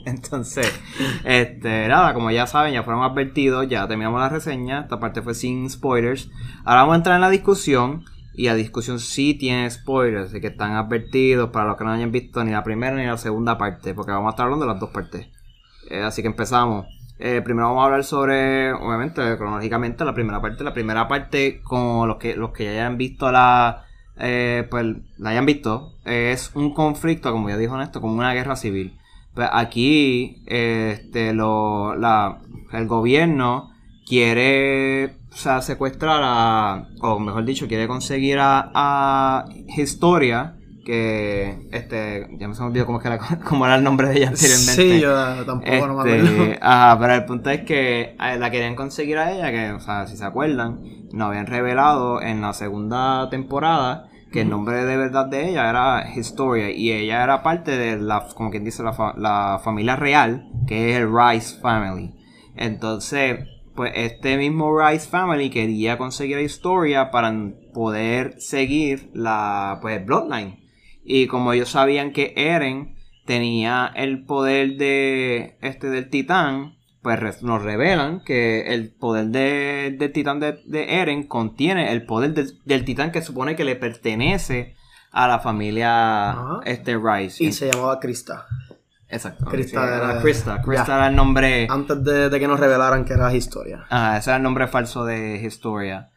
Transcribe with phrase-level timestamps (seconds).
[0.04, 0.72] Entonces,
[1.24, 4.80] este, nada, como ya saben, ya fueron advertidos, ya terminamos la reseña.
[4.80, 6.30] Esta parte fue sin spoilers.
[6.64, 8.04] Ahora vamos a entrar en la discusión.
[8.36, 12.10] Y la discusión sí tiene spoilers, de que están advertidos para los que no hayan
[12.10, 14.80] visto ni la primera ni la segunda parte, porque vamos a estar hablando de las
[14.80, 15.28] dos partes.
[15.88, 16.86] Eh, así que empezamos.
[17.20, 20.64] Eh, primero vamos a hablar sobre, obviamente, cronológicamente, la primera parte.
[20.64, 23.84] La primera parte, con los que, los que ya hayan visto la,
[24.16, 24.84] eh, pues
[25.18, 28.98] la hayan visto, es un conflicto, como ya dijo Néstor, como una guerra civil.
[29.34, 32.40] Pues aquí, este, lo, la,
[32.72, 33.70] el gobierno
[34.06, 39.44] quiere o sea, secuestrar a, o mejor dicho, quiere conseguir a, a
[39.76, 44.18] Historia, que, este, ya me se me olvidó cómo, era, cómo era el nombre de
[44.18, 44.72] ella anteriormente.
[44.74, 45.12] Sí, yo
[45.44, 46.58] tampoco no me Este, acuerdo.
[46.60, 50.06] Ajá, pero el punto es que eh, la querían conseguir a ella, que, o sea,
[50.06, 50.80] si se acuerdan,
[51.12, 56.10] nos habían revelado en la segunda temporada que el nombre de verdad de ella era
[56.16, 60.90] Historia y ella era parte de la, como quien dice, la, la familia real, que
[60.90, 62.12] es el Rice Family.
[62.56, 67.32] Entonces, pues este mismo Rice Family quería conseguir a Historia para
[67.72, 70.58] poder seguir la, pues, Bloodline.
[71.04, 76.73] Y como ellos sabían que Eren tenía el poder de este del titán,
[77.04, 82.34] pues nos revelan que el poder de- del titán de, de Eren contiene el poder
[82.34, 84.74] del, del titán que supone que le pertenece
[85.12, 86.60] a la familia Ajá.
[86.64, 87.44] este Rice.
[87.44, 88.46] Y se llamaba Krista.
[89.08, 89.44] Exacto.
[89.44, 90.62] Krista sí, era- Krista.
[90.62, 91.68] Krista era el nombre.
[91.70, 93.84] Antes de, de que nos revelaran que era historia.
[93.90, 96.10] Ajá, ese era el nombre falso de Historia.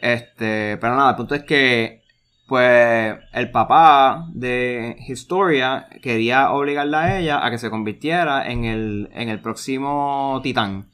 [0.00, 2.04] Este, pero nada, el punto es que,
[2.48, 9.10] pues, el papá de Historia quería obligarla a ella a que se convirtiera en el,
[9.12, 10.88] en el próximo titán.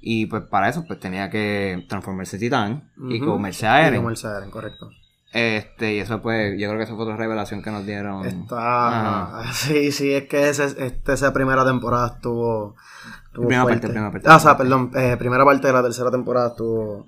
[0.00, 4.02] Y pues para eso, pues tenía que transformarse en titán y comerse a Y Eren.
[4.02, 4.88] comerse a Eren, correcto.
[5.30, 8.24] Este, y eso pues, yo creo que esa fue otra revelación que nos dieron.
[8.26, 9.28] Está.
[9.28, 9.42] Ajá.
[9.52, 12.74] Sí, sí, es que ese, este, esa primera temporada estuvo.
[13.26, 13.80] estuvo Primera fuerte.
[13.82, 14.28] parte, primera parte.
[14.30, 14.90] Ah, o sea, perdón.
[14.96, 17.06] eh, primera parte de la tercera temporada estuvo.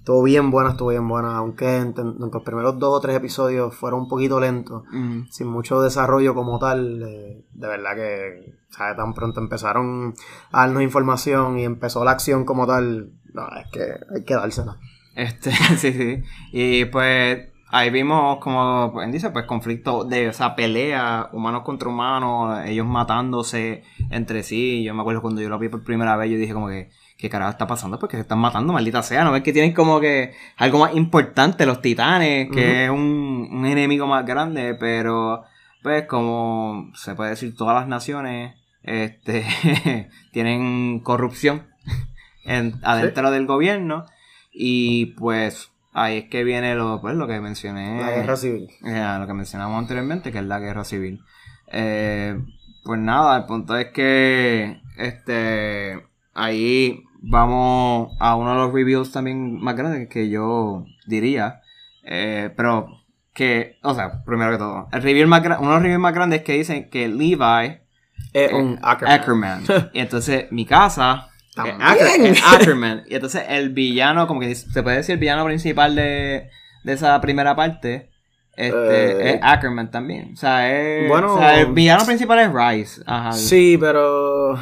[0.00, 1.36] Estuvo bien buena, estuvo bien buena.
[1.36, 2.02] Aunque, aunque
[2.32, 4.84] los primeros dos o tres episodios fueron un poquito lentos.
[4.90, 5.24] Mm.
[5.28, 7.02] Sin mucho desarrollo como tal.
[7.02, 8.54] eh, de verdad que.
[8.70, 10.14] sea, tan pronto empezaron
[10.52, 13.12] a darnos información y empezó la acción como tal.
[13.34, 13.82] No, es que
[14.14, 14.78] hay que dársela.
[15.14, 16.22] Este, sí, sí.
[16.50, 22.60] Y pues ahí vimos como pues, dice, pues conflicto de esa pelea, humanos contra humanos,
[22.64, 24.82] ellos matándose entre sí.
[24.82, 26.88] Yo me acuerdo cuando yo lo vi por primera vez, yo dije como que,
[27.20, 27.98] ¿qué carajo está pasando?
[27.98, 29.24] Porque se están matando, maldita sea.
[29.24, 33.66] ¿No ves que tienen como que algo más importante, los titanes, que es un, un
[33.66, 34.74] enemigo más grande?
[34.74, 35.44] Pero,
[35.82, 39.44] pues como se puede decir, todas las naciones este
[40.32, 41.66] tienen corrupción
[42.44, 44.06] en- adentro del gobierno.
[44.52, 48.00] Y pues ahí es que viene lo, pues, lo que mencioné.
[48.00, 48.68] La guerra civil.
[48.84, 51.20] eh, lo que mencionamos anteriormente, que es la guerra civil.
[51.72, 52.36] Eh,
[52.82, 56.02] pues nada, el punto es que este
[56.34, 61.60] ahí vamos a uno de los reviews también más grandes que yo diría.
[62.04, 62.88] Eh, pero
[63.34, 66.42] que, o sea, primero que todo, el review más uno de los reviews más grandes
[66.42, 67.78] que dicen que Levi
[68.32, 69.20] Es un Ackerman.
[69.20, 69.62] Ackerman.
[69.92, 71.74] y entonces mi casa es.
[71.74, 73.02] Acker- es Ackerman.
[73.08, 76.48] Y entonces el villano, como que se puede decir el villano principal de,
[76.84, 78.10] de esa primera parte,
[78.56, 79.34] este, Eh.
[79.34, 80.32] es Ackerman también.
[80.32, 81.34] O sea, es, Bueno.
[81.34, 83.02] o sea, el villano principal es Rice.
[83.06, 83.32] Ajá.
[83.32, 84.58] Sí, pero.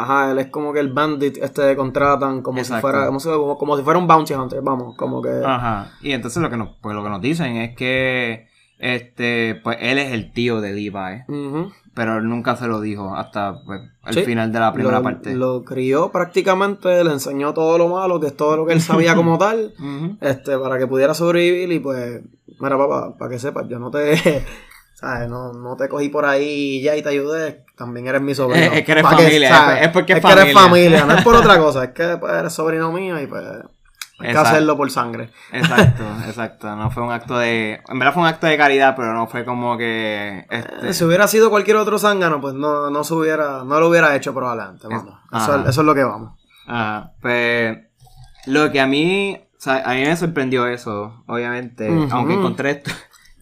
[0.00, 2.76] Ajá, él es como que el bandit este contratan como Exacto.
[2.88, 5.92] si fuera como si, como, como si fuera un bounty hunter, vamos, como que Ajá.
[6.00, 8.46] Y entonces lo que nos, pues lo que nos dicen es que
[8.78, 11.22] este, pues él es el tío de Levi.
[11.28, 11.70] Ujú.
[11.94, 14.22] Pero él nunca se lo dijo hasta pues, el Sí.
[14.24, 15.34] final de la primera lo, parte.
[15.34, 19.14] lo crió prácticamente, le enseñó todo lo malo, que es todo lo que él sabía
[19.16, 20.16] como tal, Ujú.
[20.20, 22.22] este, para que pudiera sobrevivir y pues,
[22.60, 24.14] mira papá, para que sepas, yo no te,
[25.02, 25.28] ¿sabes?
[25.28, 28.64] No, no te cogí por ahí y ya y te ayudé, también eres mi sobrino.
[28.72, 29.80] Es- es que eres familia, ¿sabes?
[29.80, 31.04] es- es porque es que eres familia.
[31.04, 33.44] no es por otra cosa, es que pues, eres sobrino mío y pues
[34.20, 35.30] hay que hacerlo por sangre.
[35.52, 36.76] Exacto, exacto.
[36.76, 37.80] No fue un acto de.
[37.88, 40.46] En verdad fue un acto de caridad, pero no fue como que.
[40.48, 43.88] Este, Eh, Si hubiera sido cualquier otro zángano, pues no, no se hubiera, no lo
[43.88, 45.14] hubiera hecho probablemente, vamos.
[45.32, 45.64] Eso, Ajá.
[45.68, 46.38] eso es lo que vamos.
[46.68, 47.78] Ajá, pues.
[48.46, 49.40] Lo que a mí.
[49.58, 51.88] O sea, a mí me sorprendió eso, obviamente.
[52.12, 52.90] Aunque encontré esto.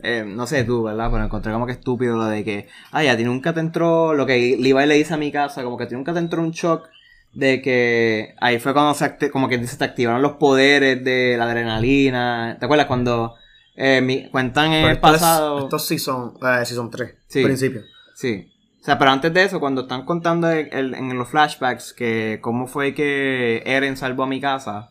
[0.02, 1.10] Eh, no sé tú, ¿verdad?
[1.10, 2.68] Pero encontré como que estúpido lo de que.
[2.92, 4.14] Ay, a ti nunca te entró.
[4.14, 6.40] Lo que Levi le dice a mi casa, como que a ti nunca te entró
[6.42, 6.88] un shock.
[7.32, 11.44] De que ahí fue cuando se como que dice, te activaron los poderes de la
[11.44, 12.56] adrenalina.
[12.58, 13.34] ¿Te acuerdas cuando
[13.76, 15.58] eh, mi- cuentan en el esto es- pasado?
[15.60, 17.44] estos sí son, eh, sí son tres, Sí.
[17.44, 17.82] principio.
[18.14, 18.50] Sí.
[18.80, 22.38] O sea, pero antes de eso, cuando están contando el- el- en los flashbacks que
[22.42, 24.90] cómo fue que Eren salvó a mi casa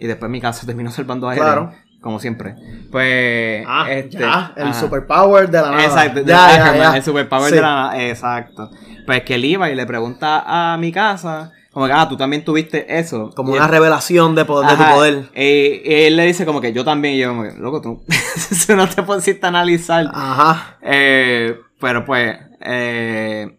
[0.00, 1.44] y después mi casa terminó salvando a Eren.
[1.44, 1.72] Claro.
[2.04, 2.54] Como siempre.
[2.92, 3.64] Pues.
[3.66, 4.80] Ah, este, ya, el ajá.
[4.80, 5.84] superpower de la nada.
[5.84, 6.96] Exacto, ya, ya, Ackerman, ya.
[6.98, 7.56] el superpower Sí.
[7.56, 8.02] de la nada.
[8.04, 8.70] Exacto.
[9.06, 12.44] Pues que él iba y le pregunta a mi casa, como que, ah, tú también
[12.44, 13.30] tuviste eso.
[13.34, 15.24] Como Y una él- revelación de, poder, de tu poder.
[15.34, 18.04] Y, él le dice como que yo también, y yo como que, loco, tú,
[18.50, 20.06] eso no te pusiste a analizar.
[20.14, 20.76] Ajá.
[20.82, 23.58] Eh, pero pues, eh,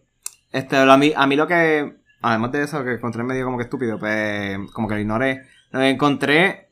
[0.52, 3.64] este, a mí, a mí lo que, además de eso que encontré medio como que
[3.64, 6.65] estúpido, pues, como que lo ignoré, lo que encontré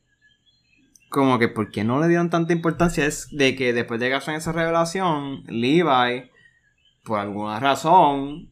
[1.14, 4.14] como que por qué no le dieron tanta importancia es de que después de que
[4.14, 6.28] hacen esa revelación, Levi,
[7.04, 8.50] por alguna razón,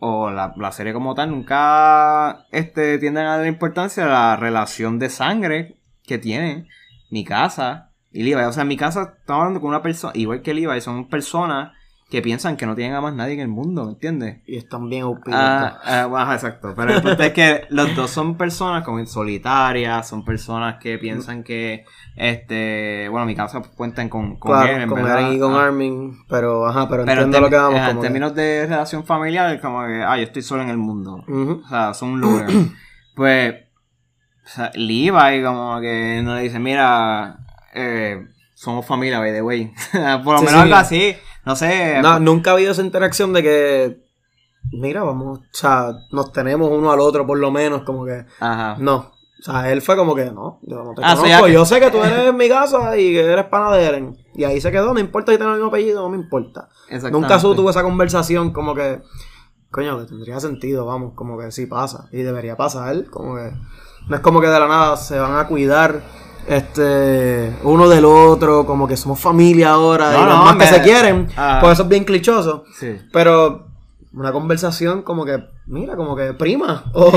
[0.00, 4.98] o la, la serie como tal, nunca este, tienden a dar importancia a la relación
[4.98, 6.66] de sangre que tienen
[7.10, 8.42] mi casa y Levi.
[8.42, 11.74] O sea, mi casa estamos hablando con una persona, igual que Levi, son personas
[12.10, 14.38] que piensan que no tienen a más nadie en el mundo, ¿me entiendes?
[14.46, 15.28] Y están bien OP.
[15.32, 16.74] Ah, ah, exacto.
[16.76, 21.44] Pero el punto es que los dos son personas como solitarias, son personas que piensan
[21.44, 21.84] que,
[22.16, 25.30] este, bueno, en mi casa cuentan con, con claro, él, en con verdad.
[25.30, 26.18] Y con Ah, Armin.
[26.28, 27.78] Pero, ajá, pero, pero en, entiendo lo termi- que vamos.
[27.80, 30.78] ajá, en que- términos de relación familiar, como que, ah, yo estoy solo en el
[30.78, 31.24] mundo.
[31.28, 32.48] O sea, son un loser.
[33.14, 33.54] pues,
[34.44, 37.38] o sea, Levi como que no le dice, mira,
[37.72, 39.72] eh, somos familia, by the way.
[40.24, 40.56] Por lo Sí, menos sí.
[40.58, 41.16] algo así.
[41.44, 42.00] No sé.
[42.02, 44.10] No, nunca ha habido esa interacción de que.
[44.72, 45.38] Mira, vamos.
[45.40, 47.82] O sea, nos tenemos uno al otro por lo menos.
[47.82, 48.24] Como que.
[48.40, 48.76] Ajá.
[48.78, 49.12] No.
[49.40, 50.58] O sea, él fue como que no.
[50.62, 51.46] Yo no te Ah, conozco.
[51.46, 54.18] ya- Yo sé que tú eres en mi casa y que eres pana de Eren.
[54.34, 54.92] Y ahí se quedó.
[54.92, 56.68] No importa si tenemos el mismo apellido, no me importa.
[57.10, 59.00] Nunca su tuvo esa conversación como que,
[59.70, 62.08] coño, que tendría sentido, vamos, como que sí pasa.
[62.12, 63.50] Y debería pasar, como que,
[64.08, 66.02] no es como que de la nada se van a cuidar,
[66.50, 70.64] este, uno del otro, como que somos familia ahora, No, y los no, más me-
[70.64, 71.58] que se quieren, Ah.
[71.60, 72.64] pues eso es bien clichoso.
[72.78, 72.96] Sí.
[73.12, 73.68] Pero
[74.12, 77.12] una conversación como que, mira, como que prima, o,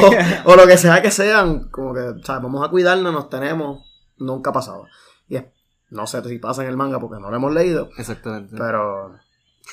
[0.46, 3.80] o lo que sea que sean, como que, o sea, vamos a cuidarnos, nos tenemos,
[4.18, 4.86] nunca ha pasado.
[5.28, 5.46] Y es-
[5.90, 8.56] no sé si pasa en el manga porque no lo hemos leído, Exactamente.
[8.58, 9.16] pero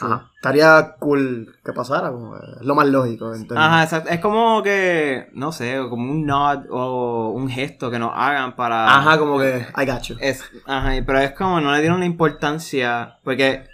[0.00, 3.34] ajá, estaría cool que pasara, como es lo más lógico.
[3.34, 4.10] en Ajá, exacto.
[4.10, 8.96] Es como que, no sé, como un nod o un gesto que nos hagan para...
[8.98, 10.16] Ajá, como que I got you.
[10.20, 13.64] Es, ajá, pero es como no le dieron la importancia, porque,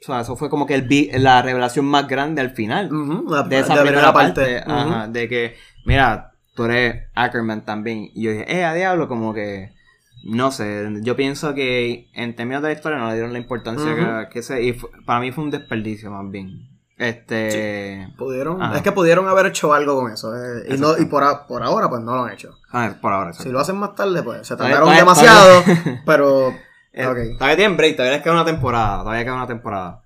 [0.00, 3.42] o sea, eso fue como que el la revelación más grande al final Ujú, la-
[3.42, 4.58] de esa primera, parte.
[4.66, 8.10] Ajá, de que, mira, tú eres Ackerman también.
[8.14, 9.75] Y yo dije, eh, a diablo, como que,
[10.24, 13.94] no sé, yo pienso que en términos de la historia no le dieron la importancia
[13.94, 14.72] que, que se, y
[15.04, 16.68] para mí fue un desperdicio más bien.
[16.98, 18.76] Este, Pudieron, Ajá.
[18.76, 20.34] es que pudieron haber hecho algo con eso.
[20.34, 22.54] eh, y no, y por, a- por ahora, pues no lo han hecho.
[22.70, 23.32] a ver, por ahora.
[23.32, 25.62] Si lo hacen más tarde, pues se tardaron todavía- demasiado.
[25.62, 26.54] todavía- pero.
[26.92, 27.16] Eh, ok.
[27.38, 30.02] Todavía tienen break, todavía les queda una temporada, todavía queda una temporada.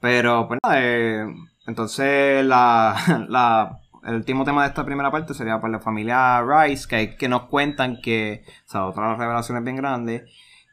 [0.00, 1.24] Pero, pues nada, eh,
[1.68, 2.96] entonces la,
[3.28, 7.28] la, el último tema de esta primera parte sería por la familia Rice, que, que
[7.28, 10.22] nos cuentan que, o sea, otra de las revelaciones bien grandes,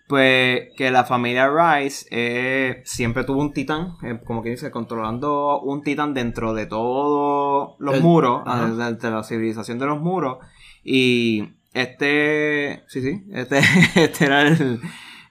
[0.08, 5.62] pues que la familia Rice eh, siempre tuvo un titán, eh, como que dice, controlando
[5.62, 10.02] un titán dentro de todos los El- muros, ah, de, de la civilización de los
[10.02, 10.40] muros.
[10.84, 13.60] Y este, sí, sí, este,
[13.96, 14.82] este era el,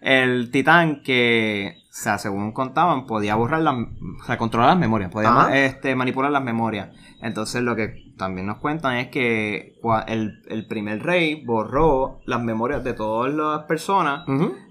[0.00, 5.11] el titán que, o sea, según contaban, podía borrar las, o sea, controlar las memorias,
[5.11, 5.59] podía Ajá.
[5.59, 6.91] este, manipular las memorias.
[7.21, 9.75] Entonces lo que también nos cuentan es que
[10.07, 14.25] el, el primer rey borró las memorias de todas las personas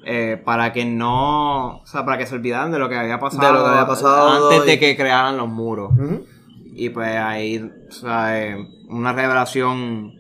[0.06, 3.45] eh, para que no, o sea, para que se olvidaran de lo que había pasado,
[3.45, 5.92] De lo que había pasado antes de que crearan los muros.
[6.74, 10.19] Y pues ahí, o sea, eh, una revelación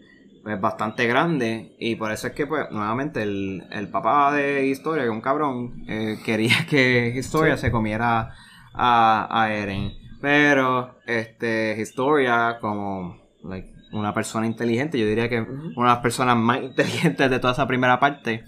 [0.57, 1.75] pues, bastante grande.
[1.79, 5.21] Y por eso es que, pues, nuevamente, el, el papá de Historia, que es un
[5.21, 8.33] cabrón, eh, quería que Historia se comiera
[8.73, 9.93] a, a Eren.
[10.21, 16.37] Pero, este, Historia, como like, una persona inteligente, yo diría que una de las personas
[16.37, 18.43] más inteligentes de toda esa primera parte,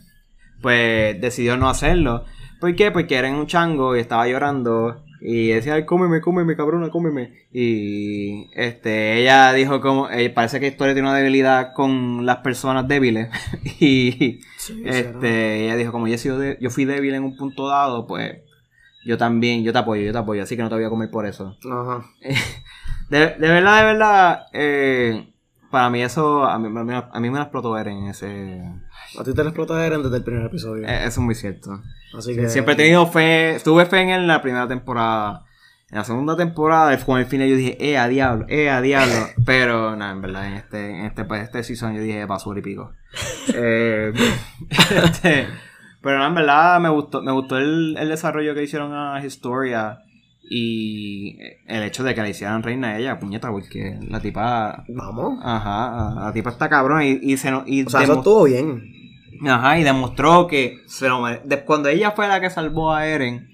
[0.62, 2.26] pues decidió no hacerlo.
[2.60, 2.92] ¿Por qué?
[2.92, 7.46] Porque era un chango y estaba llorando y decía, ay, cómeme, cómeme, cabrona, cómeme.
[7.54, 12.88] Y este, ella dijo como, eh, parece que Historia tiene una debilidad con las personas
[12.88, 13.30] débiles.
[13.80, 17.38] y Sí, este, ella dijo, como yo, he sido de- yo fui débil en un
[17.38, 18.40] punto dado, pues
[19.06, 21.10] yo también, yo te apoyo, yo te apoyo, así que no te voy a comer
[21.12, 21.56] por eso.
[21.72, 22.04] Ajá.
[23.10, 25.28] De, de verdad, de verdad, eh,
[25.70, 28.62] para mí eso, a mí, a mí- a mí me lo explotó Eren, ese...
[29.20, 30.88] A ti te lo explota Eren desde el primer episodio.
[30.88, 31.82] eh, Eso es muy cierto.
[32.18, 32.50] Así que.
[32.50, 35.46] Siempre he tenido fe, tuve fe en él en la primera temporada.
[35.90, 39.28] En la segunda temporada, con el final yo dije, eh, a diablo, eh, a diablo.
[39.46, 42.64] Pero, nada, en verdad, en este, en este, pues, este season yo dije, basura y
[42.64, 42.94] pico.
[43.54, 44.14] Eh,
[45.04, 45.48] este,
[46.02, 50.00] pero, nada, en verdad, me gustó, me gustó el, el desarrollo que hicieron a Historia.
[50.54, 51.38] Y
[51.68, 54.84] el hecho de que la hicieran reina a ella, puñeta, porque la tipa.
[54.90, 55.40] Vamos.
[55.44, 58.82] Ajá, la tipa está cabrón y, y se no- y O sea, eso estuvo bien.
[59.48, 61.22] Ajá, y demostró que se lo
[61.66, 63.48] cuando ella fue la que salvó a Eren,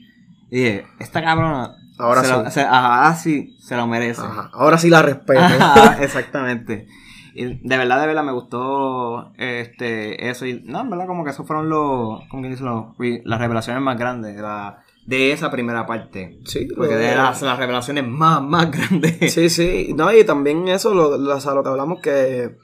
[0.49, 2.51] dije, esta cabrona Ahora se lo- sí.
[2.51, 4.21] se- ajá, ahora sí se lo merece.
[4.21, 5.39] Ajá, Ahora sí la respeto.
[5.59, 6.87] Ajá, exactamente.
[7.33, 10.45] Y de verdad, de verdad me gustó este eso.
[10.45, 13.81] Y no, en verdad, como que esos fueron los, como quien dice, los las revelaciones
[13.81, 16.39] más grandes de, la- de esa primera parte.
[16.45, 19.33] Sí, Porque de las, las revelaciones más, más grandes.
[19.33, 19.93] Sí, sí.
[19.95, 22.57] No, y también eso, lo, lo, o sea, lo que hablamos que.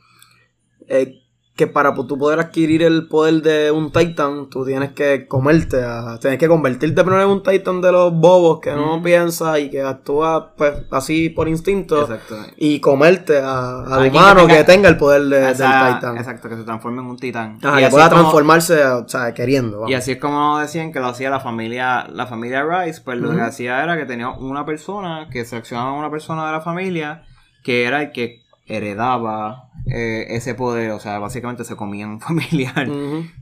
[0.90, 1.20] eh,
[1.56, 6.18] que para tú poder adquirir el poder de un Titan, tú tienes que comerte, a,
[6.20, 9.84] tienes que convertirte primero en un Titan de los bobos que no piensa y que
[9.84, 12.02] actúa pues así por instinto.
[12.02, 12.38] Exacto.
[12.58, 16.18] Y comerte a, al que humano que tenga- el poder de- Esa- del Titan.
[16.18, 17.60] Exacto, que se transforme en un titán.
[17.62, 19.78] Ajá, Y que pueda como- transformarse, o sea, queriendo.
[19.82, 19.92] vamos.
[19.92, 23.30] Y así es como decían que lo hacía la familia, la familia Rice, pues lo
[23.30, 27.26] que hacía era que tenía una persona, que seleccionaba a una persona de la familia,
[27.64, 32.88] que era el que heredaba eh, ese poder, o sea, básicamente se comía un familiar,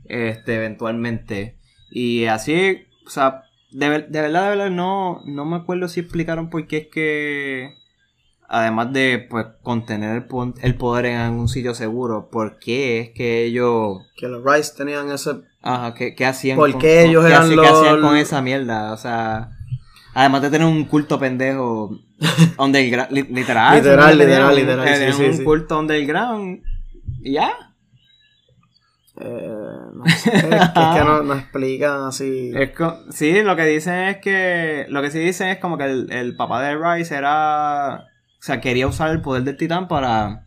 [0.04, 1.58] este, eventualmente.
[1.90, 6.50] Y así, o sea, de, de verdad, de verdad, no, no me acuerdo si explicaron
[6.50, 7.74] por qué es que,
[8.48, 13.44] además de, pues, contener el, el poder en algún sitio seguro, por qué es que
[13.44, 13.98] ellos...
[14.16, 15.32] Que los Rice tenían ese.
[15.62, 16.56] Ajá, ¿qué, qué hacían?
[16.58, 18.92] ¿Por con- qué ellos qué eran hacían- los- qué hacían con esa mierda?
[18.92, 19.50] O sea,
[20.14, 21.98] además de tener un culto pendejo
[22.58, 23.76] underground, li- literal.
[23.82, 25.44] Literal, literal, literal, sí, un sí.
[25.44, 26.62] culto underground
[27.22, 27.52] y ya.
[29.20, 29.56] eh,
[29.94, 32.52] no sé, es que, es que no, no explican así.
[32.54, 35.84] Es co- sí, lo que dicen es que, lo que sí dicen es como que
[35.84, 40.44] el, el papá de Rice era, o sea, quería usar el poder del titán para,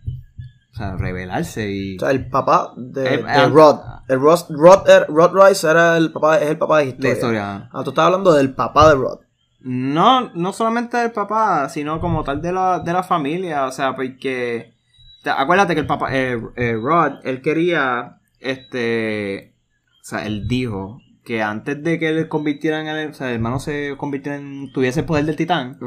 [0.73, 1.95] o sea, rebelarse y...
[1.97, 3.79] O sea, el papá de, Eh, de eh, Rod.
[4.07, 7.09] El Rod, Rod, Rod Rice era el papá, es el papá de historia.
[7.09, 7.69] de historia.
[7.71, 9.19] Ah, tú estás hablando del papá de Rod.
[9.67, 13.95] No, no solamente del papá, sino como tal de la, de la familia, o sea,
[13.95, 14.73] porque
[15.23, 19.55] te- acuérdate que el papá, eh, eh, Rod, él quería, este,
[20.01, 23.35] o sea, él dijo que antes de que él convirtiera en el, o sea, el
[23.35, 25.79] hermano se convirtiera en, tuviese el poder del titán,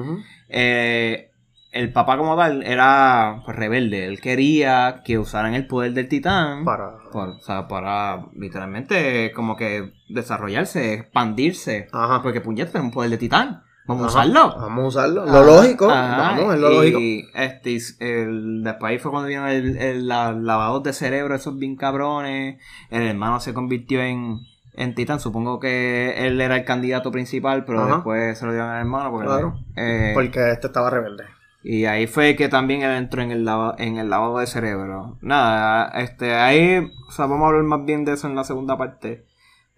[0.48, 1.30] eh,
[1.70, 6.64] el papá como tal era pues, rebelde, él quería que usaran el poder del titán
[6.64, 6.96] Para.
[7.12, 11.86] por- o sea, para literalmente como que desarrollarse, expandirse.
[11.92, 12.22] Ajá.
[12.22, 13.62] Porque puñeta, es un poder de titán.
[13.88, 14.22] Vamos Ajá.
[14.22, 14.60] a usarlo.
[14.60, 15.24] Vamos a usarlo.
[15.24, 15.90] Lo Ajá, lógico.
[15.90, 17.28] ajá, Vamos, es lo y, lógico.
[17.38, 17.78] Este,
[18.22, 22.60] el, después ahí fue cuando vino el, el la- lavado de cerebro, esos bien cabrones.
[22.90, 24.40] El hermano se convirtió en,
[24.74, 25.18] en titán.
[25.20, 29.10] Supongo que él era el candidato principal, pero después se lo dieron al hermano.
[29.10, 29.58] Porque, Claro.
[29.76, 31.24] eh, Porque este estaba rebelde.
[31.64, 35.16] y ahí fue que también él entró en el, lava- en el lavado de cerebro.
[35.22, 38.76] Nada, este, ahí, o sea, vamos a hablar más bien de eso en la segunda
[38.76, 39.24] parte.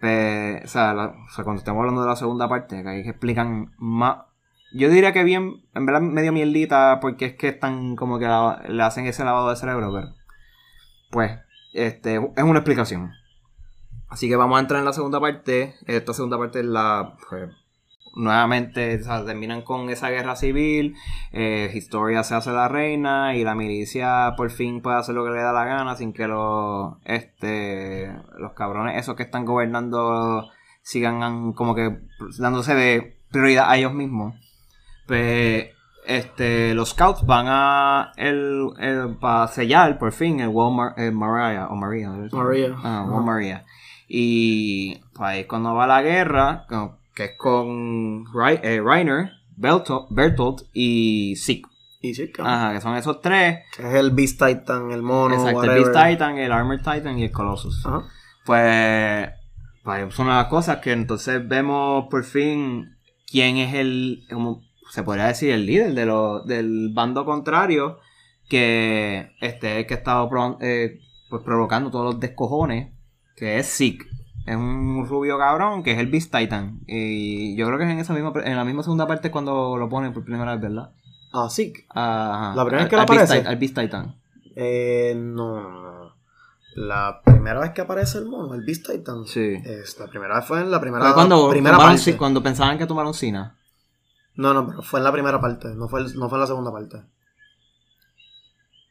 [0.01, 4.25] Eh, o, sea, cuando estemos hablando de la segunda parte, que ahí explican más.
[4.73, 8.27] Yo diría que bien, en verdad medio mierdita, porque es que están como que
[8.69, 10.13] le hacen ese lavado de cerebro, pero.
[11.11, 11.39] Pues,
[11.73, 13.11] este, es una explicación.
[14.09, 15.75] Así que vamos a entrar en la segunda parte.
[15.85, 17.17] Esta segunda parte es la.
[17.29, 17.49] Pues,
[18.15, 20.95] nuevamente, o sea, terminan con esa guerra civil.
[21.31, 25.31] Eh, Historia se hace la reina y la milicia por fin puede hacer lo que
[25.31, 30.49] le da la gana sin que los este los cabrones esos que están gobernando
[30.81, 31.99] sigan como que
[32.39, 34.35] dándose de prioridad a ellos mismos.
[35.07, 35.69] Pues
[36.05, 41.11] este los scouts van a el, el para sellar por fin el Wall Mar- eh,
[41.11, 42.75] Maria o Maria Maria.
[42.83, 43.11] ah, Ajá.
[43.11, 43.65] Wall Maria
[44.07, 46.65] y pues ahí cuando va la guerra
[47.15, 48.25] que es con
[48.63, 51.67] eh, Reiner Bertolt, Bertolt y Zeke
[52.01, 52.53] Y cabrón.
[52.53, 53.59] Ajá, que son esos tres.
[53.75, 55.35] Que es el Beast Titan, el mono.
[55.35, 55.83] Exacto, el.
[55.83, 57.85] Beast Titan, el Armored Titan y el Colossus.
[57.85, 58.03] Ajá.
[58.45, 59.29] Pues,
[59.83, 62.95] pues son las cosas que entonces vemos por fin
[63.29, 67.99] quién es el, como se podría decir, el líder de lo, del bando contrario,
[68.49, 70.99] que este es el que ha estado pro- eh,
[71.29, 72.91] pues provocando todos los descojones,
[73.35, 74.05] que es Zeke.
[74.45, 76.79] Es un rubio cabrón que es el Beast Titan.
[76.87, 79.87] Y yo creo que es en esa misma en la misma segunda parte cuando lo
[79.89, 80.91] ponen por primera vez, ¿verdad?
[81.33, 81.73] Ah, sí.
[81.89, 82.53] Ajá.
[82.55, 83.37] ¿La primera vez que al Beast aparece?
[83.39, 84.15] Titan- Al Beast Titan.
[84.55, 86.11] Eh, no.
[86.75, 89.25] La primera vez que aparece el mono, el Beast Titan.
[89.25, 89.55] Sí.
[89.63, 92.17] Es, la primera vez fue en la primera, Fue cuando, primera tomaron parte.
[92.17, 93.57] Cuando pensaban que tomaron Cina.
[94.35, 96.47] No, no, pero fue en la primera parte, no fue, el- no fue en la
[96.47, 97.01] segunda parte.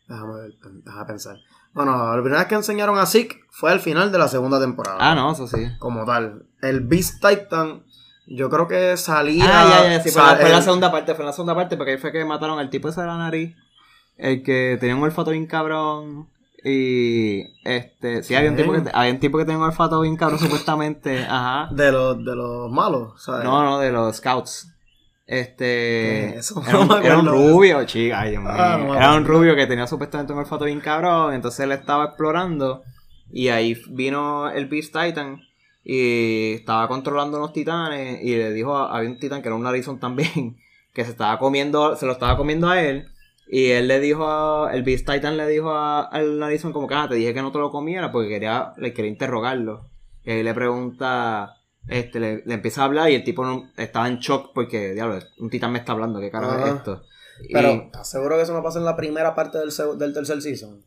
[0.09, 0.53] Déjame, ver,
[0.85, 1.37] déjame pensar.
[1.73, 4.97] Bueno, la primera vez que enseñaron a Zeke fue al final de la segunda temporada.
[5.01, 5.69] Ah, no, eso sí.
[5.79, 6.47] Como tal.
[6.63, 7.85] El Beast Titan,
[8.27, 9.45] yo creo que salía.
[9.47, 11.93] Ah, ya, ya, sí, fue, la, fue la segunda parte, fue la segunda parte, porque
[11.93, 13.57] ahí fue que mataron al tipo ese de la nariz,
[14.17, 16.29] el que tenía un olfato bien cabrón,
[16.63, 20.17] y este, sí, había un tipo que, había un tipo que tenía un olfato bien
[20.17, 21.69] cabrón, supuestamente, ajá.
[21.73, 23.45] De los, de los malos, ¿sabes?
[23.45, 24.73] No, no, de los scouts.
[25.33, 26.61] Este, ¿Qué es eso?
[26.67, 28.53] era, un, No era un rubio, chica, ay, Dios mío.
[28.53, 32.07] Ah, no era un rubio que tenía supuestamente un olfato bien cabrón, entonces él estaba
[32.07, 32.83] explorando
[33.31, 35.41] Y ahí vino el Beast Titan
[35.85, 39.63] y estaba controlando unos titanes y le dijo, a, había un titán que era un
[39.63, 40.57] narizón también,
[40.95, 43.07] que se estaba comiendo, se lo estaba comiendo a él.
[43.53, 46.95] Y él le dijo a, el Beast Titan le dijo a- al narizón como que,
[46.97, 49.83] ah, te dije que no te lo comiera porque quería, le quería interrogarlo.
[50.25, 51.55] Y ahí le pregunta,
[51.91, 55.19] este, le, le empieza a hablar y el tipo no- estaba en shock porque, diablo,
[55.39, 57.03] un titán me está hablando, ¿qué carajo es esto?
[57.53, 60.85] Pero, ¿estás seguro que eso no pasa en la primera parte del, del tercer season?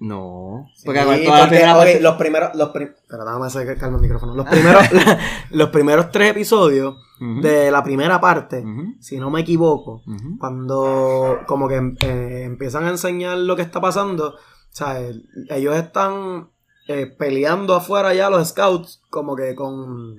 [0.00, 4.02] no, Sí, porque la primera parte- los primeros, los prim- Pero déjame hacer calma el
[4.02, 4.34] micrófono.
[4.36, 4.82] Los primeros,
[5.50, 6.94] los primeros tres episodios
[7.42, 8.64] de la primera parte,
[9.00, 10.04] si no me equivoco,
[10.38, 14.38] cuando como que eh, empiezan a enseñar lo que está pasando, o
[14.70, 16.50] sea, el- ellos están
[16.86, 20.14] eh, peleando afuera ya los scouts, como que con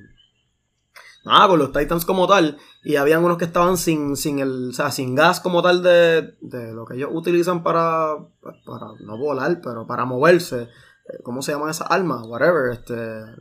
[1.25, 4.73] nada, con los Titans como tal, y habían unos que estaban sin, sin el, o
[4.73, 9.59] sea, sin gas como tal de, de lo que ellos utilizan para, para no volar,
[9.63, 10.63] pero para moverse.
[10.63, 12.21] Eh, ¿Cómo se llaman esas armas?
[12.25, 12.95] Whatever, este,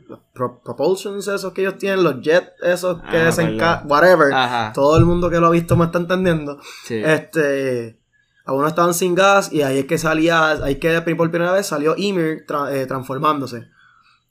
[0.07, 3.43] los pro- propulsions esos que ellos tienen, los jets esos que Ah, se
[3.87, 4.33] whatever.
[4.33, 6.59] Ajá, Todo el mundo que lo ha visto me está entendiendo.
[6.83, 6.95] sí.
[7.03, 7.99] Este,
[8.45, 11.67] algunos estaban sin gas y ahí es que salía, ahí es que por primera vez
[11.67, 13.67] salió Ymir tra- eh, transformándose.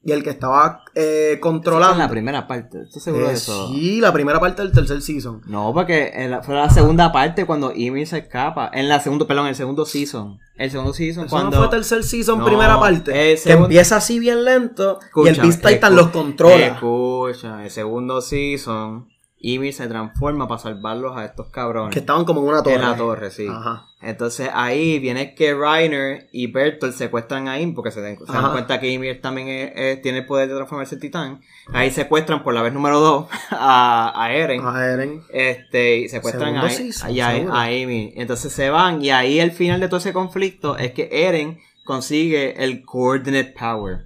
[0.09, 1.93] Y el que estaba eh, controlando.
[1.93, 3.69] en la primera parte, ¿estás seguro Eh, de eso?
[3.69, 5.43] sí, la primera parte del tercer season.
[5.47, 8.71] No, porque en la- fue la segunda parte cuando Ymir se escapa.
[8.73, 10.39] En la segunda, perdón, en el segundo season.
[10.57, 11.57] El segundo season Eso cuando...
[11.59, 13.11] no fue tercer season, No, primera parte.
[13.33, 16.57] el que segundo- empieza así bien lento y el Beast Titan los controla.
[16.69, 19.09] Escucha, el segundo season,
[19.41, 21.93] Ymir se transforma para salvarlos a estos cabrones.
[21.95, 22.75] que estaban como en una torre.
[22.77, 23.47] En la torre, sí.
[23.49, 23.85] Ajá.
[24.01, 28.53] Entonces ahí viene que Reiner y Bertolt secuestran a Ym porque se, den- se dan
[28.53, 31.41] cuenta que Ymir también es- es- tiene el poder de transformarse en titán.
[31.73, 34.61] Ahí secuestran por la vez número 2 a, a Eren.
[34.65, 35.23] A Eren.
[35.33, 37.71] Este, y secuestran a, season, a, a.
[37.73, 42.63] Entonces se van y ahí el final de todo ese conflicto es que Eren consigue
[42.63, 44.05] el Coordinate Power.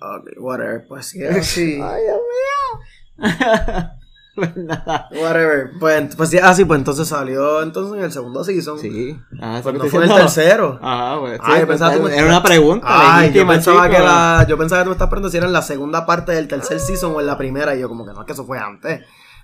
[0.00, 0.84] Ok, whatever.
[0.86, 1.22] Pues sí.
[1.22, 2.80] Ay, Dios mío.
[4.36, 5.08] Pues nada.
[5.12, 5.70] whatever.
[5.78, 8.80] Pues, pues sí, así, pues entonces salió entonces en el segundo season.
[8.80, 9.16] Sí.
[9.40, 10.76] Ah, Pues no fue en el tercero.
[10.82, 12.84] Ajá, pues, sí, Ay, pensaba tú era una pregunta.
[12.90, 13.96] Ay, yo pensaba chico.
[13.96, 16.32] que la, yo pensaba que tú me estás preguntando si era en la segunda parte
[16.32, 18.44] del tercer season o en la primera y yo como que no, es que eso
[18.44, 19.02] fue antes.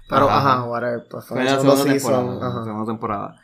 [0.09, 0.55] Pero Ajá.
[0.55, 2.11] ajá, whatever, pues fue Fue en la segundo segunda season.
[2.27, 2.49] temporada.
[2.49, 2.65] Ajá.
[2.65, 3.37] segunda temporada.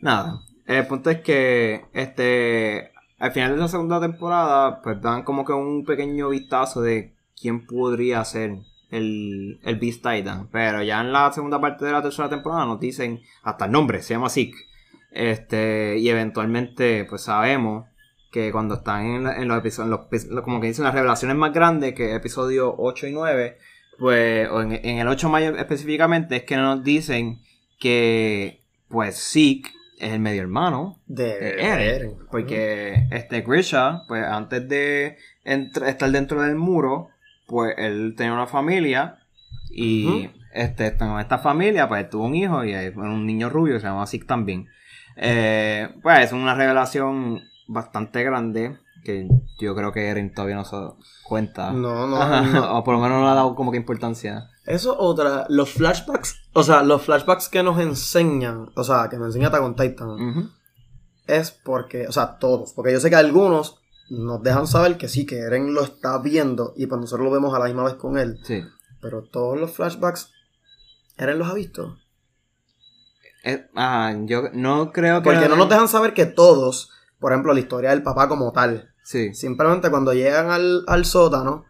[0.00, 0.40] Nada.
[0.66, 5.52] El punto es que este al final de la segunda temporada, pues dan como que
[5.52, 8.58] un pequeño vistazo de quién podría ser
[8.92, 10.48] el, el Beast Titan.
[10.52, 14.02] Pero ya en la segunda parte de la tercera temporada nos dicen hasta el nombre,
[14.02, 14.56] se llama Zeke.
[15.10, 17.86] Este, y eventualmente, pues sabemos
[18.30, 20.00] que cuando están en, en los episodios,
[20.44, 23.58] como que dicen las revelaciones más grandes, que episodio 8 y 9,
[23.98, 27.40] pues, o en, en el 8 mayo específicamente, es que nos dicen
[27.78, 31.80] que, pues, Zeke es el medio hermano De, Eren.
[31.80, 32.16] Eren.
[32.30, 37.11] Porque este Grisha, pues antes de estar dentro del muro,
[37.52, 39.18] pues él tenía una familia
[39.70, 44.06] y este, con esta familia, pues tuvo un hijo y un niño rubio se llama
[44.06, 44.68] Zeke también.
[45.16, 49.28] Eh, pues es una revelación bastante grande que
[49.60, 50.76] yo creo que Eren todavía no se
[51.24, 51.72] cuenta.
[51.72, 52.72] No, no, Ajá, no.
[52.78, 54.48] o por lo menos no le ha dado como que importancia.
[54.64, 59.26] Eso otra, los flashbacks, o sea, los flashbacks que nos enseñan, o sea, que nos
[59.26, 60.52] enseña Attack on Titan,
[61.26, 63.81] es porque, o sea, todos, porque yo sé que algunos
[64.18, 67.54] nos dejan saber que sí, que Eren lo está viendo y pues nosotros lo vemos
[67.54, 68.62] a la misma vez con él, Sí.
[69.00, 70.30] pero todos los flashbacks,
[71.16, 71.96] Eren los ha visto.
[73.44, 75.30] Eh, ajá, yo no creo que...
[75.30, 78.90] Porque no nos dejan saber que todos, por ejemplo, la historia del papá como tal,
[79.02, 79.34] Sí.
[79.34, 81.64] simplemente cuando llegan al, al sótano,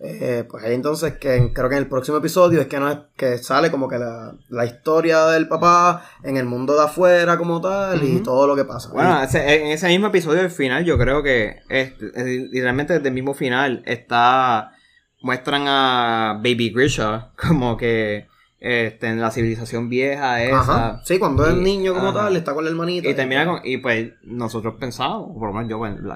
[0.00, 2.98] eh, pues ahí entonces que creo que en el próximo episodio es que no es
[3.16, 7.60] que sale como que la, la historia del papá en el mundo de afuera como
[7.60, 8.90] tal y todo lo que pasa.
[8.92, 13.08] Bueno, ese- en ese mismo episodio del final, yo creo que es, es- literalmente desde
[13.08, 14.72] el mismo final está.
[15.20, 18.28] Muestran a Baby Grisha como que
[18.60, 20.60] este, en la civilización vieja esa.
[20.60, 21.00] Ajá.
[21.04, 22.20] Sí, cuando es niño como ajá.
[22.20, 23.08] tal, está con la hermanita.
[23.08, 23.60] Y termina con.
[23.64, 25.68] Y pues nosotros pensábamos, por lo menos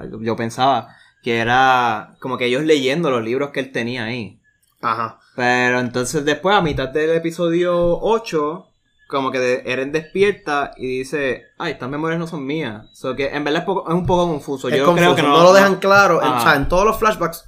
[0.09, 0.87] yo- yo pensaba
[1.23, 4.39] que era como que ellos leyendo los libros que él tenía ahí.
[4.81, 5.19] Ajá.
[5.35, 8.67] Pero entonces después, a mitad del episodio 8,
[9.07, 12.85] como que Eren despierta y dice, ay, estas memorias no son mías.
[12.93, 14.67] So que en verdad es, poco- es un poco confuso.
[14.69, 16.21] Es Yo confuso, creo que no, no, lo dejan claro.
[16.21, 17.45] En- o sea, en todos los flashbacks,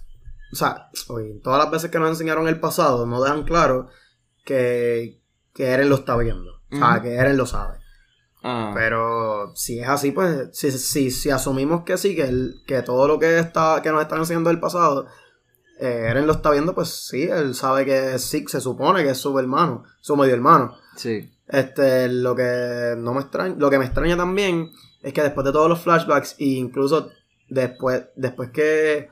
[0.53, 3.89] o sea, en todas las veces que nos enseñaron el pasado, no dejan claro
[4.45, 5.19] que,
[5.53, 6.51] que Eren lo está viendo.
[6.71, 7.77] O sea, que Eren lo sabe.
[8.47, 12.83] Ah, Pero si es así, pues, si, si, si asumimos que sí, que, el- que
[12.83, 15.07] todo lo que está que nos están enseñando del pasado,
[15.79, 19.17] eh, Eren lo está viendo, pues sí, él sabe que Zeke se supone que es
[19.17, 20.75] su hermano, su medio hermano.
[20.95, 21.31] sí.
[21.47, 24.71] Este, lo que no me extraña, lo que me extraña también
[25.03, 27.09] es que después de todos los flashbacks, e incluso
[27.49, 29.09] después, después que,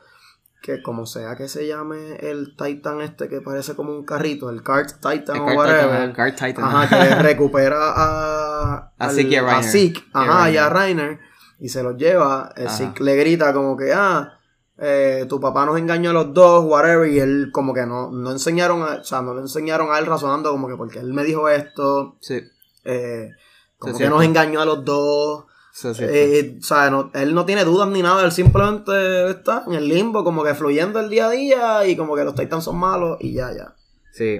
[0.63, 4.63] que como sea que se llame el Titan este que parece como un carrito, el
[4.63, 6.13] Cart Titan El o whatever.
[6.34, 6.63] Titan.
[6.63, 9.93] Ajá, que recupera a, A Zeke y a Reiner.
[10.13, 11.19] Ajá, y a Reiner.
[11.60, 12.54] Y se los lleva.
[12.56, 12.78] El Ajá.
[12.78, 14.39] Zeke le grita como que, ah,
[14.78, 18.32] eh, tu papá nos engañó a los dos, whatever, y él como que no, no
[18.32, 21.26] enseñaron, a, o sea, no le enseñaron a él razonando como que porque él me
[21.26, 22.41] dijo esto, Sí,
[22.86, 23.32] eh,
[23.78, 25.43] como Sí, que nos engañó a los dos.
[25.74, 29.64] Eso es Eh, o sea, no- él no tiene dudas ni nada, él simplemente está
[29.68, 32.64] en el limbo, como que fluyendo el día a día y como que los Titans
[32.64, 33.74] son malos y ya, ya.
[34.12, 34.40] Sí.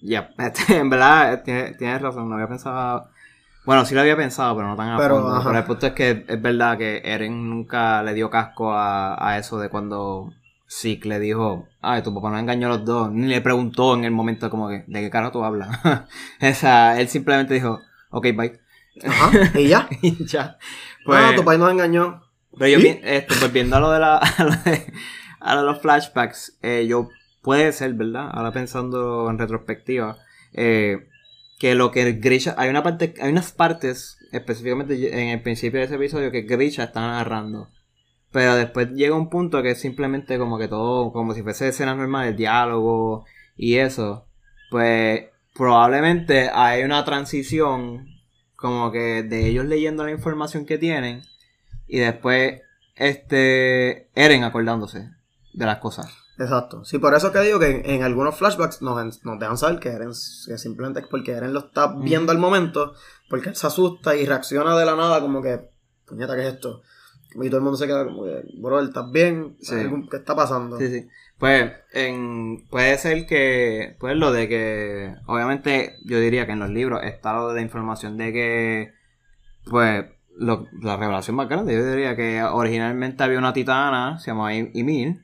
[0.00, 0.30] Ya,
[0.68, 3.08] en verdad tienes, tienes razón, no había pensado...
[3.66, 5.34] Bueno, sí lo había pensado, pero no tan a Pero, fondo.
[5.34, 5.48] ajá.
[5.48, 9.36] Pero el punto es que es verdad que Eren nunca le dio casco a, a
[9.36, 10.32] eso de cuando
[10.70, 13.10] Zeke le dijo, ay, tu papá nos engañó a los dos.
[13.12, 15.68] Ni le preguntó en el momento como que, ¿de qué carajo tú hablas?
[15.84, 17.80] o sea, él simplemente dijo,
[18.10, 18.58] ok, bye.
[19.06, 19.88] Ajá, y ya.
[20.02, 20.58] y ya.
[21.04, 22.22] Bueno, Pues, tu país nos engañó.
[22.58, 22.84] pero yo, ¿Sí?
[22.94, 24.92] pi- este, volviendo a lo de la, a lo de,
[25.40, 27.08] a lo de los flashbacks, eh, yo,
[27.42, 28.28] puede ser, ¿verdad?
[28.32, 30.18] Ahora pensando en retrospectiva,
[30.52, 31.06] eh,
[31.58, 35.86] que lo que Grisha, hay una parte, hay unas partes, específicamente en el principio de
[35.86, 37.68] ese episodio, que Grisha está narrando.
[38.30, 41.96] Pero después llega un punto que es simplemente como que todo, como si fuese escenas
[41.96, 43.24] normales, diálogo
[43.56, 44.26] y eso.
[44.70, 48.06] Pues probablemente hay una transición
[48.58, 51.22] como que de ellos leyendo la información que tienen
[51.86, 52.60] y después
[52.96, 55.10] este Eren acordándose
[55.52, 56.08] de las cosas.
[56.38, 56.84] Exacto.
[56.84, 59.88] Sí, por eso que digo que en, en algunos flashbacks nos, nos dejan saber que
[59.90, 62.94] Eren que simplemente es porque Eren lo está viendo al momento,
[63.30, 65.70] porque él se asusta y reacciona de la nada como que,
[66.04, 66.82] puñeta, ¿qué es esto?
[67.34, 69.56] Y todo el mundo se queda como que, bro, ¿estás bien?
[69.60, 69.74] Sí.
[69.74, 70.78] ¿Algún- ¿Qué está pasando?
[70.78, 71.08] Sí, sí.
[71.38, 76.70] Pues en, puede ser que, pues lo de que, obviamente yo diría que en los
[76.70, 78.92] libros está lo de la información de que,
[79.70, 80.04] pues,
[80.36, 85.16] lo- la revelación más grande, yo diría que originalmente había una titana, se llamaba Ymir.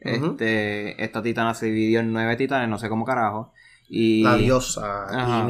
[0.00, 3.52] Este, esta titana se dividió en nueve titanes, no sé cómo carajo.
[3.88, 5.46] Y La diosa, Ajá.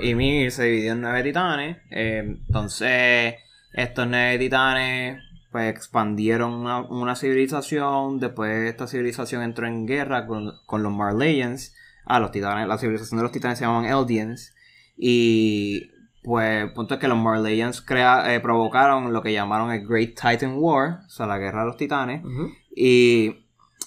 [0.00, 1.76] Ymir se dividió en nueve titanes.
[1.90, 3.34] eh, entonces,
[3.72, 5.22] estos nueve titanes
[5.54, 8.18] pues expandieron una, una civilización.
[8.18, 11.76] Después esta civilización entró en guerra con, con los Marleyans.
[12.04, 14.52] Ah, los titanes, la civilización de los titanes se llamaban Eldians.
[14.96, 15.92] Y
[16.24, 20.20] pues el punto es que los Marleyans crea, eh, provocaron lo que llamaron el Great
[20.20, 22.24] Titan War, o sea, la guerra de los titanes.
[22.74, 23.43] Y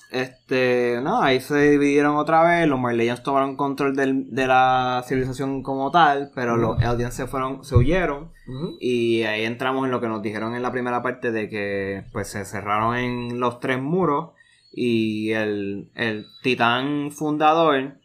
[0.10, 2.68] este, no, ahí se dividieron otra vez.
[2.68, 7.64] Los Marleyans tomaron control del- de la civilización como tal, pero los Eldians se fueron,
[7.64, 8.32] se huyeron.
[8.80, 12.30] Y ahí entramos en lo que nos dijeron en la primera parte de que pues
[12.30, 14.32] se cerraron en los tres muros.
[14.72, 17.96] Y el, el titán fundador,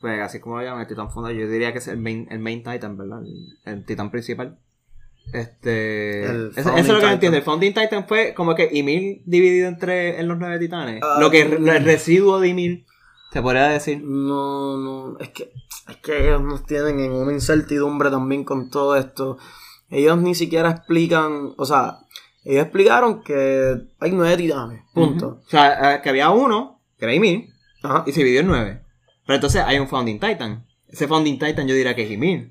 [0.00, 2.38] pues así como lo llaman, el titán fundador, yo diría que es el main, el
[2.38, 3.20] main titan, ¿verdad?
[3.22, 4.58] El, el titán principal.
[5.32, 6.24] Este.
[6.24, 7.38] Eso, eso es lo que no entiendo.
[7.38, 11.00] El Founding Titan fue como que Ymir dividido entre en los nueve titanes.
[11.02, 12.84] Ah, lo que el residuo de Ymir,
[13.32, 14.02] se podría decir.
[14.02, 15.52] No, no, es que,
[15.88, 19.38] es que ellos nos tienen en una incertidumbre también con todo esto.
[19.88, 21.98] Ellos ni siquiera explican, o sea,
[22.44, 25.40] ellos explicaron que hay nueve titanes, punto.
[25.46, 27.48] O sea, eh, que había uno, que era Ymir,
[27.82, 28.04] Ajá.
[28.06, 28.82] y se dividió en nueve.
[29.26, 30.66] Pero entonces hay un Founding Titan.
[30.88, 32.50] Ese Founding Titan yo diría que es Ymir.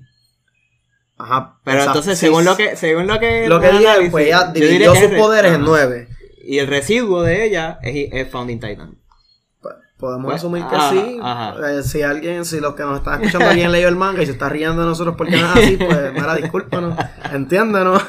[1.23, 1.55] Ajá.
[1.63, 3.47] Pero entonces, sí, según lo que, según lo que.
[3.47, 6.07] lo que análisis, pues ella dividió sus re- poderes en nueve.
[6.43, 8.95] Y el residuo de ella es, es Founding Titan.
[9.61, 11.19] Pues, podemos Pues, asumir que ajá, sí.
[11.21, 11.55] ajá.
[11.73, 14.31] Eh, si alguien, si los que nos están escuchando alguien leyó el manga y se
[14.31, 16.97] está riendo de nosotros porque no es así, pues mira, discúlpanos,
[17.31, 18.01] entiéndanos.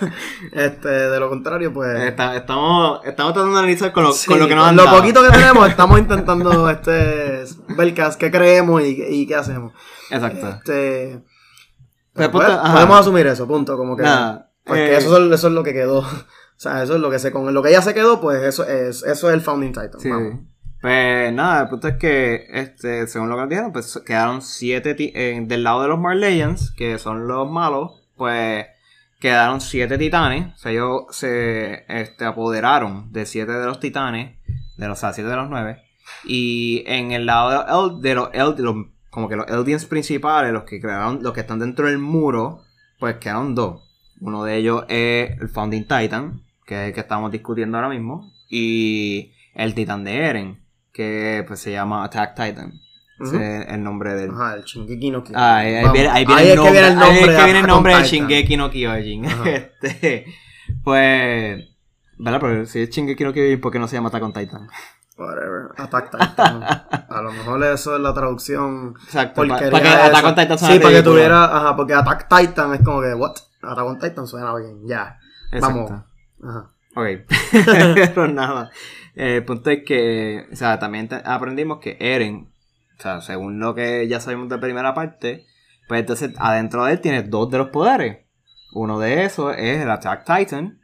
[0.53, 2.01] Este, de lo contrario, pues.
[2.01, 4.85] Está- estamos, estamos tratando de analizar con lo, Sí, con lo que nos han lo
[4.85, 4.97] dado.
[4.97, 7.45] poquito que tenemos, estamos intentando este
[7.77, 9.75] ver qué, qué creemos y, y qué hacemos.
[10.11, 10.49] Exacto.
[10.49, 11.21] Este,
[12.15, 15.63] Pues, podemos asumir eso, punto, como que Nada, porque eh, eso, es, eso es lo
[15.63, 16.05] que quedó.
[16.55, 18.65] O sea, eso es lo que se con lo que ella se quedó, pues eso
[18.65, 19.99] es eso es el founding title.
[19.99, 20.09] Sí.
[20.11, 20.43] vamos.
[20.81, 25.41] Pues nada, el punto es que, este, según lo que dijeron, pues quedaron siete eh,
[25.45, 28.67] del lado de los Marleyans, que son los malos, pues
[29.19, 30.55] quedaron siete titanes.
[30.55, 34.37] O sea, ellos se este, apoderaron de siete de los titanes,
[34.77, 35.83] de los, o sea, siete de los nueve.
[36.25, 38.77] Y en el lado de los, El- de los, El- de los-
[39.13, 42.63] como que los Eldians principales, los que crearon, los que están dentro del muro,
[42.99, 43.83] pues quedaron dos.
[44.23, 48.33] Uno de ellos es el Founding Titan, que es el que estamos discutiendo ahora mismo,
[48.49, 52.73] y el Titán de Eren, que pues se llama Attack Titan.
[53.21, 54.31] Ese es el nombre del...
[54.31, 55.37] Ajá, el Shingeki no Kyojin.
[55.37, 57.45] Ah, ahí, ahí viene, ahí viene Ahí el nombre, viene el ahí nombre es que
[57.45, 58.19] viene el nombre de Titan.
[58.19, 59.25] Shingeki no Kyojin.
[59.45, 60.25] Este,
[60.83, 61.69] pues,
[62.17, 62.41] ¿verdad?
[62.41, 64.69] Pero si es Shingeki no Kyojin, ¿por qué no se llama Attack on Titan?
[65.19, 65.69] Whatever.
[65.77, 66.65] Attack Titan.
[67.73, 68.95] Eso es la traducción.
[69.05, 69.89] Exacto, para que.
[69.89, 71.45] Attack on Titan sea Sí, para que tuviera.
[71.45, 73.35] Ajá, porque Attack Titan es como que, what?
[73.63, 75.19] Attack on Titan suena bien, ya.
[75.61, 75.91] Vamos.
[75.91, 76.71] Ajá.
[76.95, 77.07] Ok,
[78.15, 78.71] pero nada.
[79.15, 82.53] El punto es que, o sea, también aprendimos que Eren,
[82.99, 85.47] o sea, según lo que ya sabemos de primera parte,
[85.89, 88.19] pues entonces adentro de él tiene dos de los poderes.
[88.75, 90.81] Uno de esos es el Attack Titan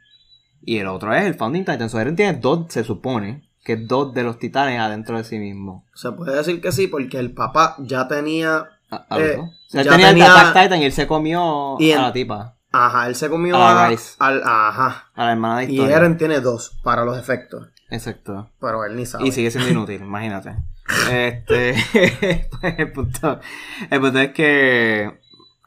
[0.61, 1.89] y el otro es el Founding Titan.
[1.89, 5.85] So, Eren tiene dos, se supone, que dos de los titanes adentro de sí mismo.
[5.93, 8.65] Se puede decir que sí, porque el papá ya tenía.
[8.91, 9.37] A- a Eh.
[9.39, 11.99] O sea, él ya tenía, tenía- el Attack Titan y él se comió Y en-
[11.99, 14.15] a la tipa, Ajá, él se comió A la a- Rice.
[14.19, 14.41] al.
[14.45, 15.09] Ajá.
[15.15, 15.97] a la hermana de Y historia.
[15.97, 17.67] Eren tiene dos para los efectos.
[17.89, 18.51] Exacto.
[18.61, 19.27] Pero él ni sabe.
[19.27, 20.55] Y sigue siendo inútil, imagínate.
[21.11, 21.75] Este,
[22.61, 23.39] pues, el punto,
[23.89, 25.19] el punto es que,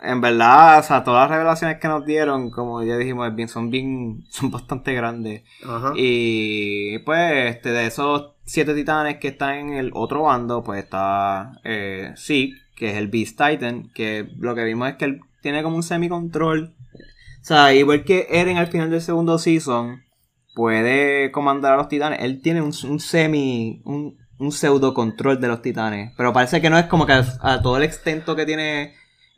[0.03, 3.49] en verdad, o sea, todas las revelaciones que nos dieron, como ya dijimos, es bien-
[3.49, 5.43] son bien, son bastante grandes.
[5.67, 5.93] Ajá.
[5.97, 11.53] Y, pues, este, de esos siete titanes que están en el otro bando, pues está,
[11.65, 15.63] eh, Zeke, que es el Beast Titan, que lo que vimos es que él tiene
[15.63, 16.75] como un semi-control.
[17.41, 20.03] O sea, igual que Eren al final del segundo season,
[20.55, 22.21] puede comandar a los titanes.
[22.23, 26.13] Él tiene un, un semi, un, un pseudo control de los titanes.
[26.17, 28.95] Pero parece que no es como que a, a todo el extento que tiene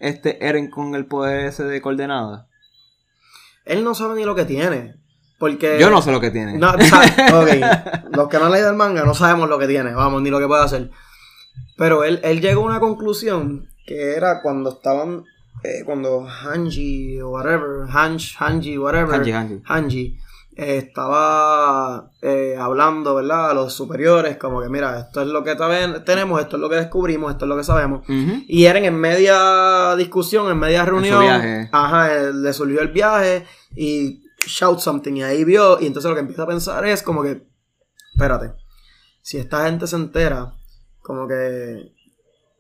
[0.07, 2.49] este Eren con el poder ese de coordenada.
[3.65, 4.97] Él no sabe ni lo que tiene.
[5.39, 5.79] Porque.
[5.81, 6.59] Yo no sé lo que tiene.
[6.59, 6.73] No.
[8.13, 10.39] Los que no han leído el manga no sabemos lo que tiene, vamos, ni lo
[10.39, 10.91] que puede hacer.
[11.77, 15.25] Pero él, él llegó a una conclusión que era cuando estaban.
[15.65, 19.15] eh, cuando Hanji o whatever, Hanj, Hanji, whatever.
[19.15, 19.63] Hanji, Hanji.
[19.65, 20.19] Hanji,
[20.57, 23.51] eh, estaba eh, hablando, ¿verdad?
[23.51, 25.57] A los superiores, como que mira, esto es lo que
[26.05, 28.07] tenemos, esto es lo que descubrimos, esto es lo que sabemos.
[28.09, 31.69] Y Eren en media discusión, en media reunión, viaje.
[31.73, 36.15] ajá, él le surgió el viaje y shout something y ahí vio y entonces lo
[36.15, 37.47] que empieza a pensar es como que,
[38.13, 38.53] espérate,
[39.23, 40.55] si esta gente se entera,
[41.01, 41.93] como que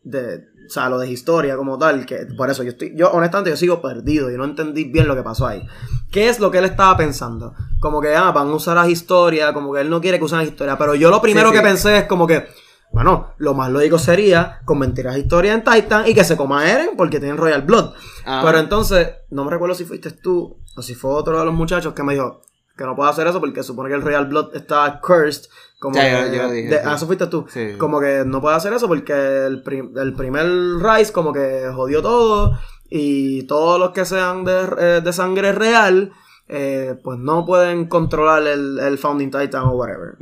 [0.02, 3.50] de, o sea, lo de historia como tal, que por eso yo estoy, yo honestamente
[3.50, 5.62] yo sigo perdido y no entendí bien lo que pasó ahí.
[6.10, 7.54] ¿Qué es lo que él estaba pensando?
[7.80, 10.38] Como que, ah, van a usar las historias, como que él no quiere que usen
[10.38, 11.60] las historias, pero yo lo primero Sí, sí.
[11.60, 12.46] que pensé es como que,
[12.92, 16.90] bueno, lo más lógico sería convertir las historias en Titan y que se coma Eren
[16.96, 17.92] porque tienen Royal Blood.
[18.24, 18.42] Ah.
[18.44, 21.92] Pero entonces, no me recuerdo si fuiste tú o si fue otro de los muchachos
[21.92, 22.42] que me dijo
[22.76, 25.48] que no puedo hacer eso porque supone que el Royal Blood está cursed.
[25.84, 26.82] Como Ya, que- yo- dije, de- sí.
[26.86, 27.44] Ah, eso fuiste tú.
[27.48, 27.74] Sí.
[27.78, 30.46] Como que no puedo hacer eso porque el, prim- el primer
[30.82, 36.10] Rise como que jodió todo y todos los que sean de, eh, de sangre real
[36.48, 40.14] eh, pues no pueden controlar el, el Founding Titan o whatever.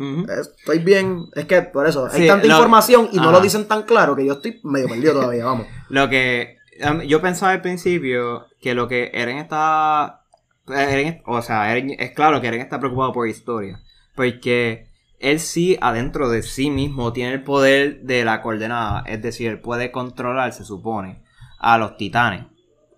[0.59, 3.83] Estoy bien, es que por eso hay tanta lo- información y no lo dicen tan
[3.83, 5.66] claro que yo estoy medio perdido todavía, vamos.
[5.90, 6.57] Lo que
[7.07, 10.22] yo pensaba al principio que lo que Eren está
[10.66, 13.81] Eren- o sea, Eren- es claro que Eren está preocupado por historia,
[14.16, 14.87] porque
[15.22, 19.61] él sí adentro de sí mismo tiene el poder de la coordenada, es decir, él
[19.61, 21.22] puede controlar, se supone,
[21.58, 22.44] a los titanes.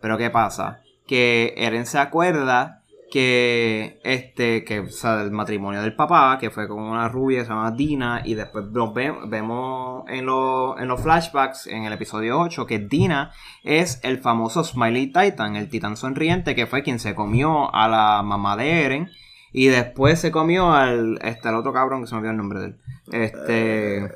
[0.00, 0.80] Pero ¿qué pasa?
[1.06, 2.80] Que Eren se acuerda
[3.12, 8.22] que este que el matrimonio del papá que fue con una rubia se llama Dina
[8.24, 12.80] y después nos ve- vemos en, los- en los flashbacks en el episodio 8 que
[12.80, 13.30] Dina
[13.62, 18.22] es el famoso Smiley Titan el titán sonriente que fue quien se comió a la
[18.24, 19.10] mamá de Eren
[19.54, 22.58] y después se comió al este al otro cabrón que se me olvidó el nombre
[22.58, 22.76] de él.
[23.12, 24.10] Este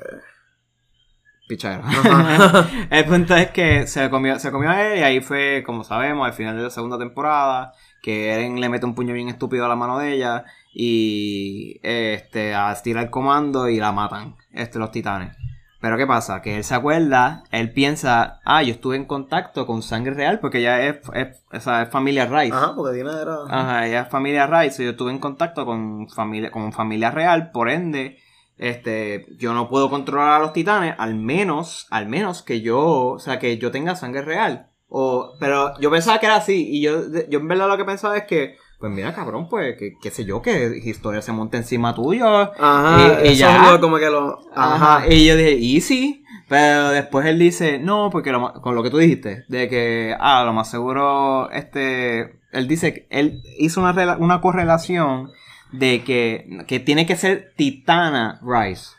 [1.47, 1.83] pichadero.
[2.91, 6.27] El punto es que se comió, se comió a él y ahí fue, como sabemos,
[6.27, 7.73] al final de la segunda temporada,
[8.03, 12.53] que Eren le mete un puño bien estúpido a la mano de ella y este
[12.71, 15.38] estira el comando y la matan, este los titanes.
[15.81, 16.41] Pero ¿qué pasa?
[16.41, 20.61] Que él se acuerda, él piensa, ah, yo estuve en contacto con sangre real porque
[20.61, 22.53] ya es, es, o sea, es familia Rice.
[22.53, 23.37] Ajá, porque Dina era...
[23.47, 27.51] Ajá, ella es familia Rice y yo estuve en contacto con familia, con familia real,
[27.51, 28.17] por ende,
[28.57, 33.19] este, yo no puedo controlar a los titanes, al menos, al menos que yo, o
[33.19, 34.67] sea, que yo tenga sangre real.
[34.89, 38.17] O, pero yo pensaba que era así, y yo, yo en verdad lo que pensaba
[38.17, 41.93] es que, pues mira, cabrón, pues, que, qué sé yo, que historia se monte encima
[41.93, 42.25] tuyo.
[42.27, 43.71] Ajá, Y- y ya.
[43.73, 44.39] lo- como que lo...
[44.55, 44.97] Ajá.
[44.97, 45.07] Ajá.
[45.13, 46.23] Y yo dije, easy.
[46.47, 50.43] Pero después él dice, no, porque lo con lo que tú dijiste, de que, ah,
[50.43, 55.29] lo más seguro, este, él dice que él hizo una, una correlación
[55.71, 58.95] de que, que tiene que ser Titana Rice.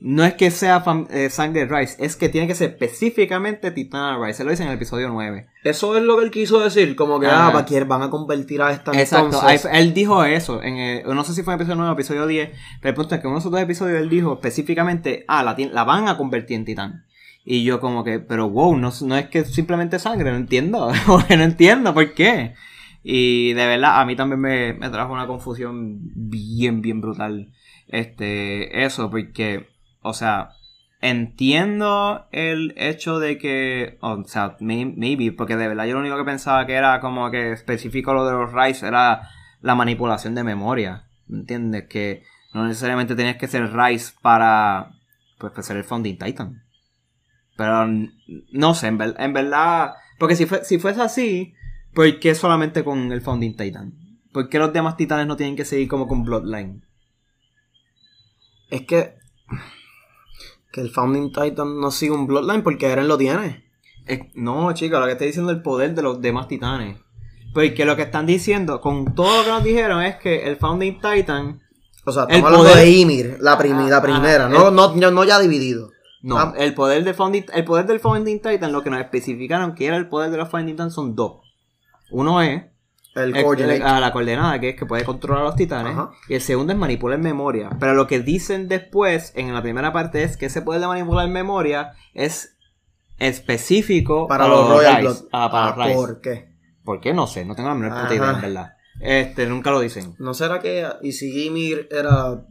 [0.00, 4.42] No es que sea eh, sangre Rice, es que tiene que ser específicamente Titana Rice.
[4.42, 5.48] Él lo dice en el episodio 9.
[5.64, 7.48] Eso es lo que él quiso decir, como que, Ajá.
[7.48, 9.68] ah, para que van a convertir a esta Exacto, entonces.
[9.72, 12.26] él dijo eso, en el- no sé si fue en el episodio 9 o episodio
[12.28, 15.84] 10, pero el punto es que en unos otros episodios él dijo específicamente, ah, la,
[15.84, 17.04] van a convertir en titán.
[17.44, 21.36] Y yo como que, pero wow, no, no es que simplemente sangre, no entiendo, Porque
[21.36, 22.54] no entiendo por qué.
[23.02, 27.50] Y de verdad, a mí también me, me trajo una confusión bien, bien brutal.
[27.88, 29.66] Este, eso, porque,
[30.02, 30.50] o sea,
[31.00, 36.16] entiendo el hecho de que, o sea, may- maybe, porque de verdad yo lo único
[36.16, 39.28] que pensaba que era como que específico lo de los Rice era
[39.60, 41.04] la manipulación de memoria.
[41.26, 41.86] ¿Me entiendes?
[41.88, 42.22] Que
[42.54, 44.92] no necesariamente tenías que ser Rice para,
[45.38, 46.62] pues, para ser el Founding Titan.
[47.56, 47.86] Pero
[48.52, 49.92] no sé, en, ver- en verdad.
[50.18, 51.54] Porque si, fue, si fuese así,
[51.94, 53.92] ¿por qué solamente con el Founding Titan?
[54.32, 56.82] ¿Por qué los demás titanes no tienen que seguir como con Bloodline?
[58.70, 59.14] Es que.
[60.72, 63.64] Que el Founding Titan no sigue un Bloodline porque Eren lo tiene.
[64.06, 66.98] Es- no, chicos, lo que está diciendo es el poder de los demás titanes.
[67.54, 71.00] Porque lo que están diciendo, con todo lo que nos dijeron, es que el Founding
[71.00, 71.60] Titan.
[72.04, 74.52] O sea, El estamos hablando poder- de Ymir, la, primi- Ah, la ah, primera, el-
[74.52, 75.90] no, no, no, ya dividido.
[76.22, 76.54] No, Ah.
[76.56, 79.96] el poder del Founding, el poder del Founding Titan, lo que nos especificaron que era
[79.96, 81.40] el poder de los Founding Titan son dos.
[82.10, 82.64] Uno es
[83.18, 83.82] El coordinate.
[83.82, 85.92] a la coordenada, que es que puede controlar a los titanes.
[85.92, 86.10] Ajá.
[86.28, 87.70] Y el segundo es manipular memoria.
[87.80, 91.28] Pero lo que dicen después, en la primera parte, es que ese poder de manipular
[91.28, 92.56] memoria es
[93.18, 95.02] específico para los Royal.
[95.02, 95.16] Blood.
[95.32, 95.94] Ah, para Ah, Rise.
[95.96, 96.48] ¿Por qué?
[96.84, 97.12] ¿Por qué?
[97.14, 98.72] No sé, no tengo la menor puta idea, en verdad.
[99.00, 100.14] Este, nunca lo dicen.
[100.18, 102.44] ¿No será que y si Ymir era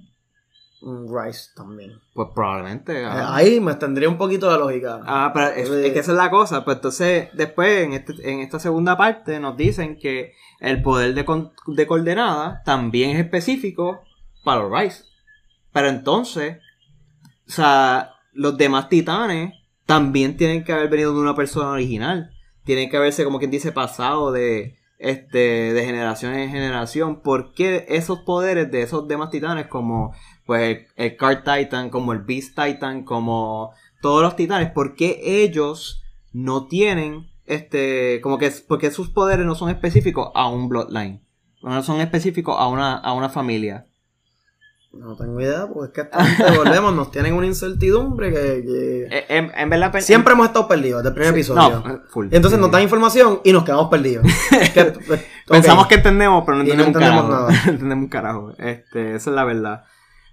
[0.82, 2.00] Rice también?
[2.14, 3.02] Pues probablemente.
[3.02, 3.36] Eh, ah.
[3.36, 5.02] Ahí me tendría un poquito de lógica.
[5.06, 6.64] Ah, pero es, Eh, es que esa es la cosa.
[6.64, 11.26] Pues entonces, después, en, este- en esta segunda parte, nos dicen que el poder de,
[11.26, 14.02] con- de coordenada también es específico
[14.44, 15.04] para los Rise.
[15.74, 16.58] Pero entonces,
[17.48, 19.54] o sea, los demás titanes
[19.86, 22.30] también tienen que haber venido de una persona original.
[22.66, 27.22] Tienen que haberse, como quien dice, pasado de este de generación en generación.
[27.22, 30.14] ¿Por qué esos poderes de esos demás titanes, como
[30.48, 35.20] pues el, el Card Titan, como el Beast Titan, como todos los titanes, por qué
[35.24, 36.02] ellos
[36.34, 41.22] no tienen este como que porque sus poderes no son específicos a un bloodline
[41.64, 43.88] no son específicos a una a una familia
[44.92, 49.26] No tengo idea, porque es que gente, volvemos, nos tienen una incertidumbre que, que- Eh,
[49.30, 51.84] en, en verdad siempre hemos estado perdidos desde el primer episodio.
[51.86, 52.28] no full.
[52.32, 54.26] Entonces nos dan información y nos quedamos perdidos.
[54.74, 57.48] Que- pues, pensamos que entendemos pero no Y no entendemos, entendemos nada.
[57.66, 59.84] No entendemos un carajo este esa es la verdad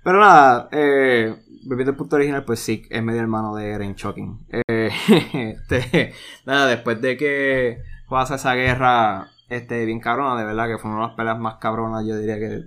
[0.05, 1.35] pero nada eh
[1.67, 4.91] volviendo al punto original pues sí es medio hermano de Eren Shocking eh,
[5.69, 6.13] este,
[6.45, 11.01] nada después de que pasa esa guerra este bien cabrona de verdad que fue una
[11.01, 12.63] de las peleas más cabronas yo diría que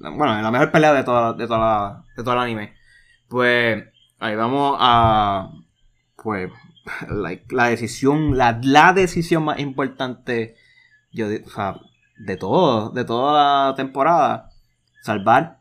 [0.00, 2.74] bueno la mejor pelea de toda de toda la, de todo el anime.
[3.28, 3.84] Pues
[4.18, 5.50] ahí vamos a
[6.22, 6.50] pues
[7.08, 10.56] la, la decisión la, la decisión más importante
[11.12, 11.80] yo o sea,
[12.18, 14.50] de todo de toda la temporada
[15.02, 15.57] salvar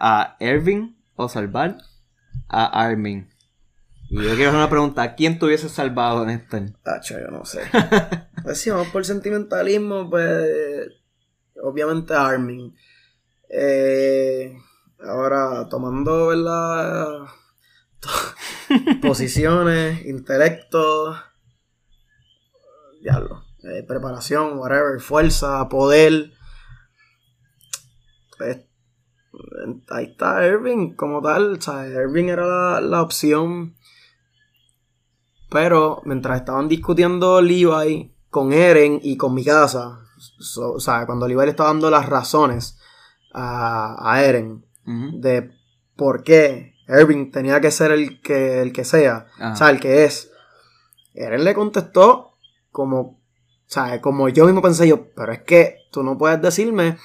[0.00, 1.78] a Ervin o salvar
[2.48, 3.30] a Armin
[4.12, 6.74] y yo quiero hacer una pregunta ¿quién tuviese salvado en este?
[6.82, 7.62] Tacho, yo no sé.
[8.42, 10.88] Pues vamos por sentimentalismo, pues.
[11.62, 12.74] Obviamente Armin.
[13.48, 14.56] Eh,
[14.98, 17.26] ahora, tomando, ¿verdad?
[19.02, 21.14] Posiciones, intelecto.
[23.00, 23.44] Diablo.
[23.62, 25.00] eh, preparación, whatever.
[25.00, 26.32] Fuerza, poder.
[28.38, 28.58] Pues,
[29.90, 31.54] ahí está Irving como tal.
[31.54, 33.74] O sea, Irving era la, la opción.
[35.50, 40.00] Pero mientras estaban discutiendo Levi con Eren y con Mikasa,
[40.38, 42.78] so- o sea, cuando Levi le estaba dando las razones
[43.32, 44.64] a, a Eren
[45.20, 45.50] de
[45.96, 49.52] por qué Irving tenía que ser el que, el que sea, Ajá.
[49.52, 50.32] o sea, el que es,
[51.14, 52.32] Eren le contestó
[52.72, 53.20] como, o
[53.66, 56.96] sea, como yo mismo pensé yo, pero es que tú no puedes decirme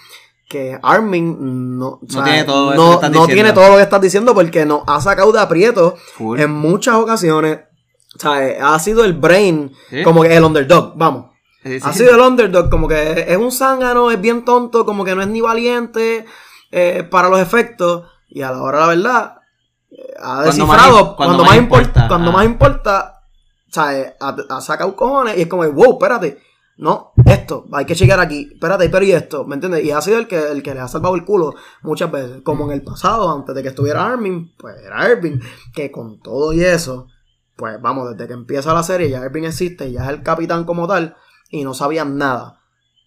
[0.48, 4.02] que Armin no, o No sea, tiene todo no- no tiene todo lo que estás
[4.02, 6.40] diciendo porque nos ha sacado de aprieto Full.
[6.40, 7.60] en muchas ocasiones.
[8.16, 10.04] O sea, ha sido el brain, Sí.
[10.04, 11.32] como que el underdog, vamos.
[11.64, 11.88] Sí, sí.
[11.88, 15.22] Ha sido el underdog, como que es un zángano, es bien tonto, como que no
[15.22, 16.26] es ni valiente
[16.72, 18.06] eh, para los efectos.
[18.30, 19.36] Y a la hora, la verdad,
[19.92, 22.08] eh, ha Cuando más descifrado cuando, más más importa.
[22.08, 22.34] Cuando ah.
[22.34, 23.22] más importa,
[23.70, 26.38] o sea, eh, ha, ha sacado cojones y es como, wow, espérate.
[26.78, 28.50] No, esto, hay que chequear aquí.
[28.54, 29.84] Espérate, pero y esto, ¿me entiendes?
[29.86, 32.42] Y ha sido el que, el que le ha salvado el culo muchas veces.
[32.44, 35.40] Como en el pasado, antes de que estuviera Armin, pues era Irving.
[35.74, 37.08] Que con todo y eso,
[37.56, 40.86] pues vamos, desde que empieza la serie ya Irving existe, ya es el capitán como
[40.86, 41.16] tal,
[41.50, 42.60] y no sabían nada.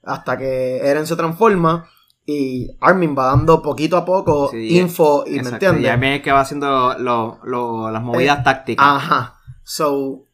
[0.02, 1.87] Hasta que Eren se transforma
[2.24, 5.83] y Armin va dando poquito a poco Sí, info, y me entiendes.
[5.83, 8.87] Y Armin es que va haciendo lo- lo- las movidas Eh, tácticas.
[8.87, 9.35] Ajá.
[9.62, 10.24] So,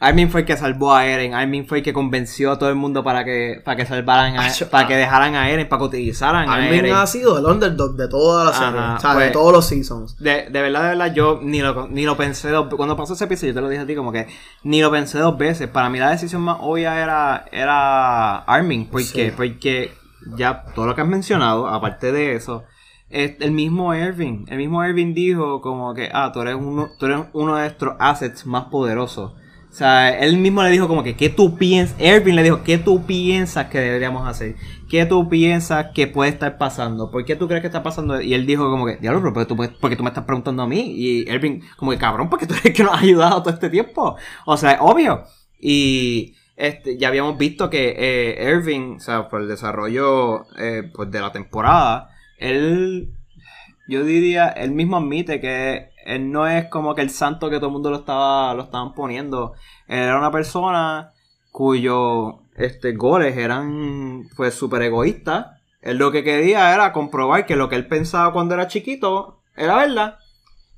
[0.00, 1.34] Armin fue el que salvó a Eren.
[1.34, 4.46] Armin fue el que convenció a todo el mundo para que, para que salvaran a,
[4.46, 4.88] Acho, para ah.
[4.88, 6.94] que dejaran a Eren, para que utilizaran a Armin Eren.
[6.94, 9.66] ha sido el underdog de toda la serie, Ajá, o sea, de pues- todos los
[9.66, 10.16] seasons.
[10.18, 13.24] De, de verdad, de verdad, yo ni lo, ni lo pensé dos Cuando pasó ese
[13.24, 14.28] episodio, yo te lo dije a ti, como que
[14.62, 15.66] ni lo pensé dos veces.
[15.68, 18.86] Para mí la decisión más obvia era, era Armin.
[18.86, 19.12] ¿Por Sí.
[19.14, 19.32] qué?
[19.36, 19.92] Porque
[20.36, 22.62] ya todo lo que has mencionado, aparte de eso,
[23.10, 24.44] es el mismo Irving.
[24.48, 27.96] El mismo Irving dijo como que, ah, tú eres uno, tú eres uno de nuestros
[27.98, 29.32] assets más poderosos.
[29.78, 31.94] O sea, él mismo le dijo como que, ¿qué tú piensas?
[32.00, 34.56] Ervin le dijo, ¿qué tú piensas que deberíamos hacer?
[34.90, 37.12] ¿Qué tú piensas que puede estar pasando?
[37.12, 38.20] ¿Por qué tú crees que está pasando?
[38.20, 40.94] Y él dijo como que, diablo, pero tú, porque tú me estás preguntando a mí.
[40.96, 43.70] Y Ervin, como que, cabrón, porque tú eres el que nos ha ayudado todo este
[43.70, 44.16] tiempo.
[44.46, 45.22] O sea, es obvio.
[45.60, 51.08] Y este, ya habíamos visto que eh, Irving, o sea, por el desarrollo eh, pues
[51.12, 53.14] de la temporada, él,
[53.86, 57.66] yo diría, él mismo admite que él no es como que el santo que todo
[57.66, 59.52] el mundo lo estaba, lo estaban poniendo.
[59.86, 61.12] Él era una persona
[61.52, 65.48] cuyos este, goles eran pues súper egoístas.
[65.82, 69.76] Él lo que quería era comprobar que lo que él pensaba cuando era chiquito era
[69.76, 70.18] verdad.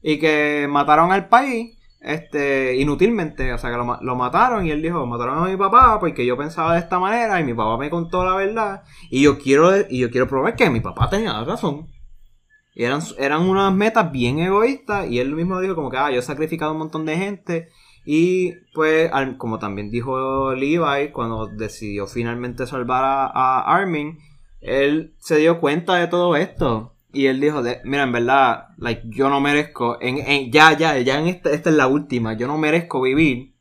[0.02, 5.06] Y que mataron al país este, inútilmente, o sea que lo, mataron y él dijo,
[5.06, 8.24] mataron a mi papá porque yo pensaba de esta manera y mi papá me contó
[8.24, 11.86] la verdad y yo quiero, y yo quiero probar que mi papá tenía razón.
[12.74, 16.20] Y eran, eran unas metas bien egoístas y él mismo dijo como que, ah, yo
[16.20, 17.68] he sacrificado un montón de gente
[18.04, 24.18] y pues, como también dijo Levi cuando decidió finalmente salvar a, a Armin,
[24.60, 29.28] él se dio cuenta de todo esto y él dijo, mira, en verdad, like, yo
[29.28, 32.56] no merezco, en, en, ya, ya, ya en esta, esta es la última, yo no
[32.56, 33.54] merezco vivir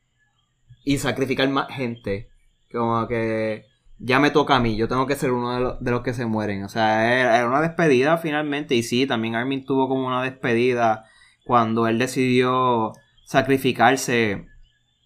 [0.84, 2.30] y sacrificar más gente.
[2.72, 3.66] Como que
[4.00, 6.14] ya me toca a mí, yo tengo que ser uno de, los, de los que
[6.14, 6.64] se mueren.
[6.64, 8.76] O sea, era, una despedida finalmente.
[8.76, 11.06] Y sí, también Armin tuvo como una despedida
[11.46, 12.94] cuando él decidió
[13.26, 14.48] sacrificarse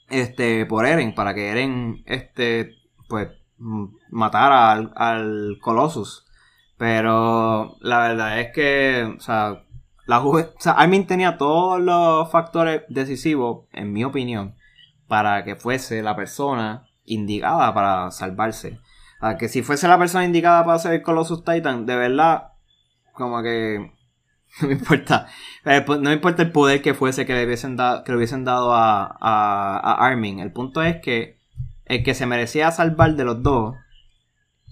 [0.10, 2.76] este por Eren, para que Eren este
[3.10, 3.30] pues
[4.10, 6.26] matara al, al Colossus.
[6.78, 9.64] Pero la verdad es que, o sea,
[10.06, 14.56] la o sea, Armin tenía todos los factores decisivos, en mi opinión,
[15.08, 18.80] para que fuese la persona indicada para salvarse.
[19.22, 22.52] O que si fuese la persona indicada para ser el Colossus Titan, de verdad,
[23.14, 23.92] como que
[24.62, 25.28] no me importa.
[25.66, 28.44] Eh, pues, no importa el poder que fuese que le hubiesen, dado, que le hubiesen
[28.44, 30.40] dado a, a, Armin.
[30.40, 31.38] El punto es que
[31.86, 33.76] el que se merecía salvar de los dos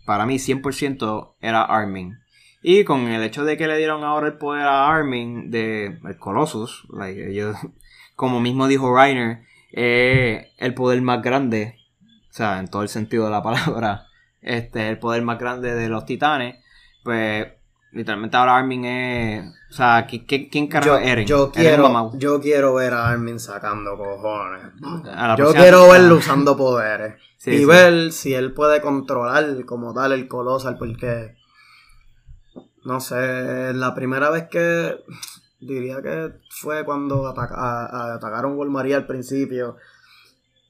[0.06, 2.20] para mí 100% era Armin.
[2.64, 6.18] Y con el hecho de que le dieron ahora el poder a Armin de el
[6.18, 6.88] Colossus,
[8.16, 11.81] como mismo dijo Reiner, el poder más grande,
[12.32, 14.08] o sea, en todo el sentido de la palabra,
[14.42, 16.64] este el poder más grande de los titanes,
[17.04, 17.48] pues
[17.92, 21.28] literalmente ahora Armin es, o sea, ¿quién carajo es Eren?
[21.28, 24.62] Yo quiero, yo quiero ver a Armin sacando cojones.
[25.38, 27.16] Yo quiero verlo usando poderes
[27.46, 31.36] y ver si él puede controlar como tal el Colosal, porque
[32.84, 34.96] no sé, la primera vez que
[35.60, 39.78] diría que fue cuando atacaron Walmaría al principio,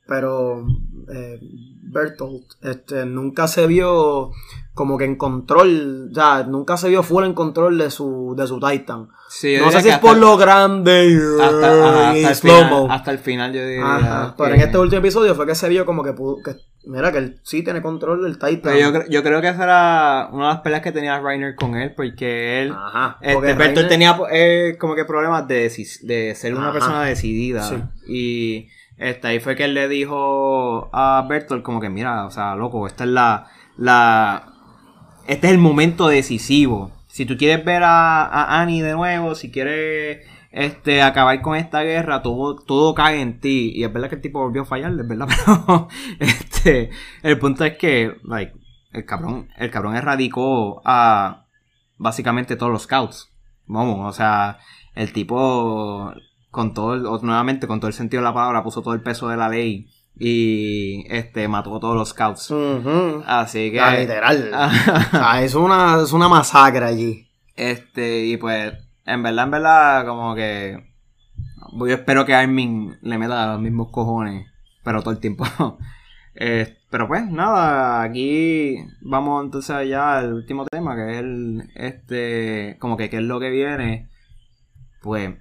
[0.08, 0.66] pero
[1.14, 1.40] eh,
[1.84, 4.32] Bertolt este, nunca se vio
[4.74, 8.60] como que en control, ya, nunca se vio fuera en control de su, de su
[8.60, 9.10] Titan.
[9.10, 14.34] no sé si es por lo grande hasta, y slow Hasta el final yo diría.
[14.38, 17.40] Pero en este último episodio fue que se vio como que, que mira, que él
[17.44, 18.78] sí tiene control del Titan.
[18.78, 21.94] yo, yo creo que esa era una de las peleas que tenía Reiner con él,
[21.94, 25.70] porque él, Ajá, este, tenía eh, como que problemas de,
[26.04, 27.90] de ser una persona decidida.
[28.08, 28.70] Y
[29.02, 32.86] este, ahí fue que él le dijo a Bertolt como que, mira, o sea, loco,
[32.86, 34.54] esta es la, la,
[35.26, 36.92] este es el momento decisivo.
[37.08, 42.22] Si tú quieres ver a, Annie de nuevo, si quieres este, acabar con esta guerra,
[42.22, 43.72] todo, todo cae en ti.
[43.74, 45.88] Y es verdad que el tipo volvió a fallar, es verdad, pero
[46.20, 46.92] este,
[47.24, 48.54] el punto es que, like,
[48.94, 51.48] el cabrón, el cabrón erradicó a
[51.98, 53.32] básicamente todos los scouts.
[53.66, 54.60] Vamos, o sea,
[54.94, 56.14] el tipo
[56.52, 59.38] con todo, nuevamente con todo el sentido de la palabra, puso todo el peso de
[59.38, 62.54] la ley y este mató a todos los scouts.
[63.26, 63.80] Así que.
[63.80, 64.52] Ah, literal.
[65.14, 67.28] o sea, es una, es una masacre allí.
[67.56, 68.74] Este, y pues,
[69.06, 70.92] en verdad, en verdad, como que.
[71.74, 74.46] Yo espero que Armin le meta los mismos cojones,
[74.84, 75.46] pero todo el tiempo.
[76.36, 81.72] eh, pero pues, nada, aquí vamos entonces allá al último tema, que es el.
[81.76, 82.78] Este.
[82.80, 84.10] Como que qué es lo que viene.
[85.02, 85.32] Pues.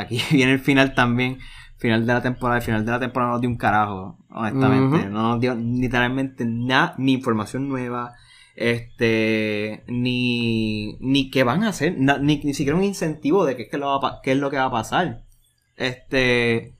[0.00, 1.38] Aquí viene el final también
[1.78, 5.08] final de la temporada, el final de la temporada no nos dio un carajo, honestamente.
[5.08, 8.14] No nos dio literalmente nada, ni información nueva,
[8.54, 13.68] este, ni, ni qué van a hacer, ni, ni siquiera un incentivo de qué es,
[13.68, 15.22] que lo va qué es lo que va a pasar.
[15.76, 16.74] Este,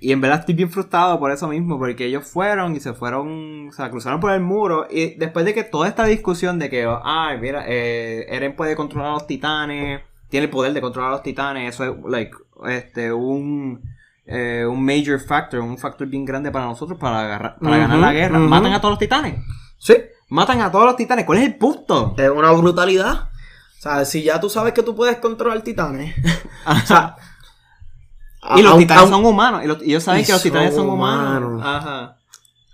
[0.00, 3.68] y en verdad estoy bien frustrado por eso mismo, porque ellos fueron y se fueron,
[3.68, 4.86] o sea, cruzaron por el muro.
[4.90, 9.10] Y después de que toda esta discusión de que, ay, mira, eh, Eren puede controlar
[9.10, 12.32] a los titanes, tiene el poder de controlar a los titanes, eso es, like,
[12.66, 13.82] este, un,
[14.26, 18.38] eh, un major factor, un factor bien grande para nosotros para, para ganar la guerra.
[18.38, 19.42] Matan a todos los titanes.
[19.78, 19.94] Sí.
[20.30, 21.24] Matan a todos los titanes.
[21.24, 22.14] ¿Cuál es el punto?
[22.18, 23.30] Es una brutalidad.
[23.78, 26.14] O sea, si ya tú sabes que tú puedes controlar titanes.
[26.66, 27.16] o sea,
[28.56, 29.62] Y los titanes son humanos.
[29.64, 31.52] Y, los- y ellos saben Y que los titanes son humanos.
[31.54, 31.62] humanos.
[31.64, 32.16] Ajá.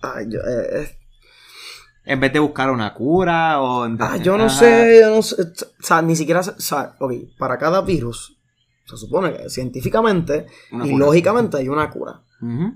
[0.03, 0.99] Ay, yo, eh,
[2.07, 3.85] En vez de buscar una cura o...
[3.99, 5.43] ah, yo no sé, yo no sé.
[5.43, 6.41] O sea, ni siquiera.
[6.41, 8.37] O sea, ok, para cada virus,
[8.85, 11.07] se supone que científicamente Una y cura.
[11.07, 12.21] lógicamente hay una cura.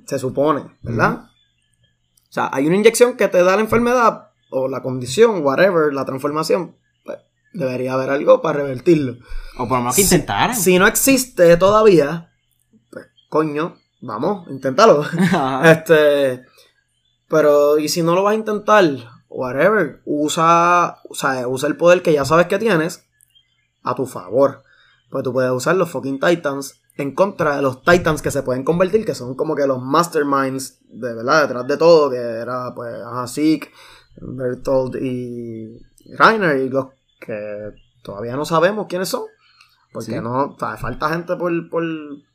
[0.07, 1.25] Se supone, ¿verdad?
[1.25, 6.07] O sea, hay una inyección que te da la enfermedad o la condición, whatever, la
[6.07, 6.77] transformación.
[7.05, 7.19] Pues,
[7.53, 9.19] debería haber algo para revertirlo.
[9.59, 10.57] O por lo menos que Si- intentaran.
[10.57, 12.33] Si no existe todavía,
[12.91, 15.05] pues coño, vamos, inténtalo.
[15.65, 16.45] Este,
[17.29, 18.85] pero y si no lo vas a intentar,
[19.29, 23.07] whatever, usa, o sea, usa el poder que ya sabes que tienes
[23.83, 24.63] a tu favor.
[25.11, 28.65] Pues tú puedes usar los fucking Titans en contra de los Titans que se pueden
[28.65, 32.93] convertir, que son como que los masterminds de verdad, detrás de todo, que era pues
[33.33, 33.71] Zeke,
[34.21, 35.79] Bertold y
[36.17, 36.87] Reiner, y los
[37.21, 37.73] que
[38.03, 39.23] todavía no sabemos quiénes son.
[39.93, 40.21] Porque Sí.
[40.21, 41.83] no, o sea, falta gente por, por,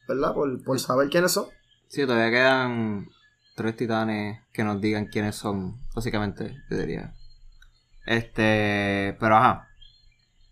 [0.07, 0.33] ¿verdad?
[0.33, 1.45] Por, por saber quiénes son.
[1.87, 3.07] Sí, todavía quedan
[3.55, 7.13] tres titanes que nos digan quiénes son, básicamente, yo diría.
[8.05, 9.67] Este, pero ajá.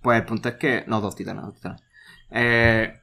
[0.02, 1.82] Pues el punto es que, no, dos titanes, dos titanes.
[2.32, 3.00] Eh,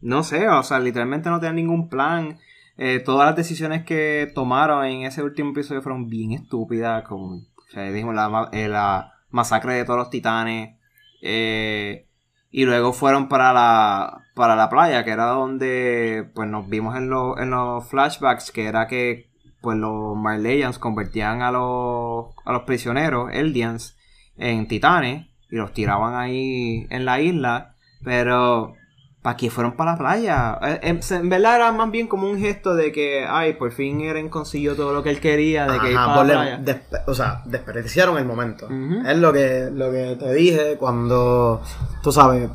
[0.00, 2.38] no sé, o sea, literalmente no tenían ningún plan.
[2.76, 7.70] Eh, todas las decisiones que tomaron en ese último episodio fueron bien estúpidas, como, o
[7.70, 10.76] sea, dijimos, la, eh, la masacre de todos los titanes.
[11.22, 12.06] Eh,
[12.50, 17.08] y luego fueron para la, para la playa, que era donde pues nos vimos en,
[17.10, 19.30] los en los flashbacks, que era que
[19.60, 23.96] pues los Marleyans convertían a los, a los prisioneros, Eldians,
[24.38, 27.74] en titanes y los tiraban ahí en la isla.
[28.04, 28.74] Pero,
[29.22, 30.58] ¿para qué fueron para la playa?
[30.62, 30.80] Eh,
[31.10, 34.76] En, verdad era más bien como un gesto de que, ay, por fin Eren consiguió
[34.76, 36.58] todo lo que él quería, de que Ajá, para la playa.
[36.60, 38.68] despe- o sea, desperdiciaron el momento.
[39.06, 41.60] Es lo que, lo que te dije cuando,
[42.02, 42.48] tú sabes,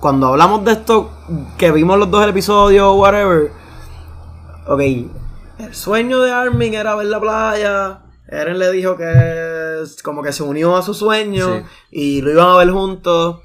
[0.00, 1.10] cuando hablamos de esto,
[1.56, 3.50] que vimos los dos el episodio, whatever.
[4.66, 4.80] Ok,
[5.58, 8.02] el sueño de Armin era ver la playa.
[8.28, 11.64] Eren le dijo que como que se unió a su sueño Sí.
[11.90, 13.40] y lo iban a ver juntos.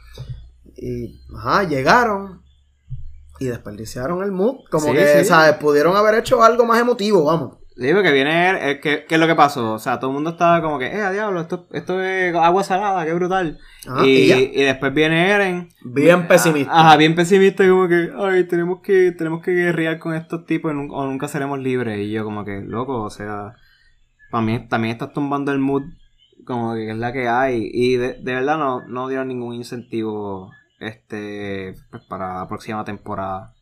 [0.76, 2.41] Y, ajá, llegaron
[3.39, 4.57] y desperdiciaron el mood.
[4.70, 5.26] Como Sí, que, sí.
[5.26, 5.55] ¿sabes?
[5.55, 7.57] Pudieron haber hecho algo más emotivo, vamos.
[7.84, 9.73] Digo que viene eh, ¿qué, qué es lo que pasó?
[9.73, 12.63] O sea, todo el mundo estaba como que, eh, a diablo, esto, esto es agua
[12.63, 13.59] salada, qué brutal.
[13.86, 15.67] Ajá, y, y después viene Eren.
[15.84, 16.71] Bien pesimista.
[16.71, 20.75] Ajá, bien pesimista, como que, ay, tenemos que, tenemos que guerrear con estos tipos y
[20.77, 21.99] o nunca seremos libres.
[21.99, 23.57] Y yo como que, loco, o sea,
[24.31, 25.84] para mí también estás tumbando el mood,
[26.45, 27.69] como que es la que hay.
[27.69, 33.53] Y de, de verdad no, no dieron ningún incentivo, este, pues para la próxima temporada.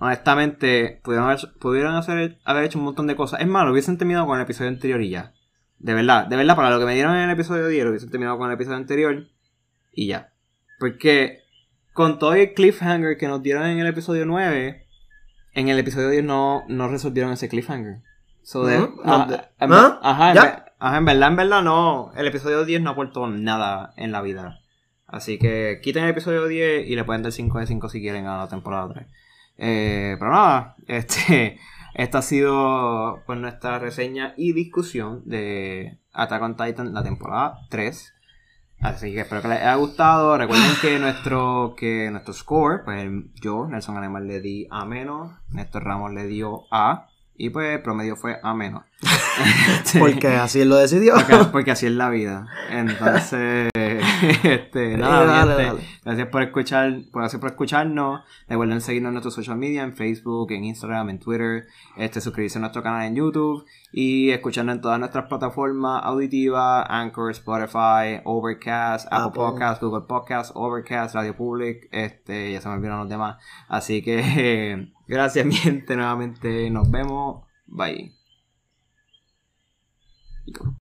[0.00, 3.40] Honestamente, pudieron haber, pudieron hacer, haber hecho un montón de cosas.
[3.40, 5.32] Es más, lo hubiesen terminado con el episodio anterior y ya.
[5.78, 8.10] De verdad, de verdad, para lo que me dieron en el episodio 10, lo hubiesen
[8.10, 9.26] terminado con el episodio anterior
[9.92, 10.32] y ya.
[10.80, 11.40] Porque
[11.92, 14.86] con todo el cliffhanger que nos dieron en el episodio 9,
[15.54, 17.98] en el episodio 10 no, no resolvieron ese cliffhanger.
[18.42, 19.26] So de- ah,
[19.60, 20.00] ¿Ah?
[20.80, 22.12] ajá, en, verdad, en verdad no.
[22.16, 24.60] El episodio 10 no aportó nada en la vida.
[25.06, 28.26] Así que quiten el episodio 10 y le pueden dar 5 de 5 si quieren
[28.26, 29.06] a la temporada 3.
[29.56, 31.58] Eh, pero nada, este,
[31.94, 38.12] esta ha sido pues nuestra reseña y discusión de Attack on Titan, la temporada 3.
[38.80, 40.36] Así que espero que les haya gustado.
[40.36, 43.08] Recuerden que nuestro, que nuestro score, pues
[43.40, 47.82] yo, Nelson Animal, le di A menos, Néstor Ramos le dio A, y pues el
[47.82, 48.84] promedio fue A menos.
[49.98, 51.14] Porque así él lo decidió.
[51.14, 52.46] porque, porque así es la vida.
[52.70, 53.70] Entonces,
[54.42, 55.88] este, nada, Dale, gente, dale.
[56.04, 58.22] gracias por escuchar, por, gracias por escucharnos.
[58.48, 62.60] Recuerden seguirnos en nuestros social media, en Facebook, en Instagram, en Twitter, este, suscribirse a
[62.60, 69.26] nuestro canal en YouTube y escucharnos en todas nuestras plataformas auditivas, Anchor, Spotify, Overcast, Apple,
[69.26, 69.42] Apple.
[69.42, 73.36] Podcasts, Google Podcasts, Overcast, Radio Public, este, ya se me olvidaron los demás.
[73.68, 78.13] Así que, gracias mi gente nuevamente, nos vemos, bye.
[80.46, 80.72] you know,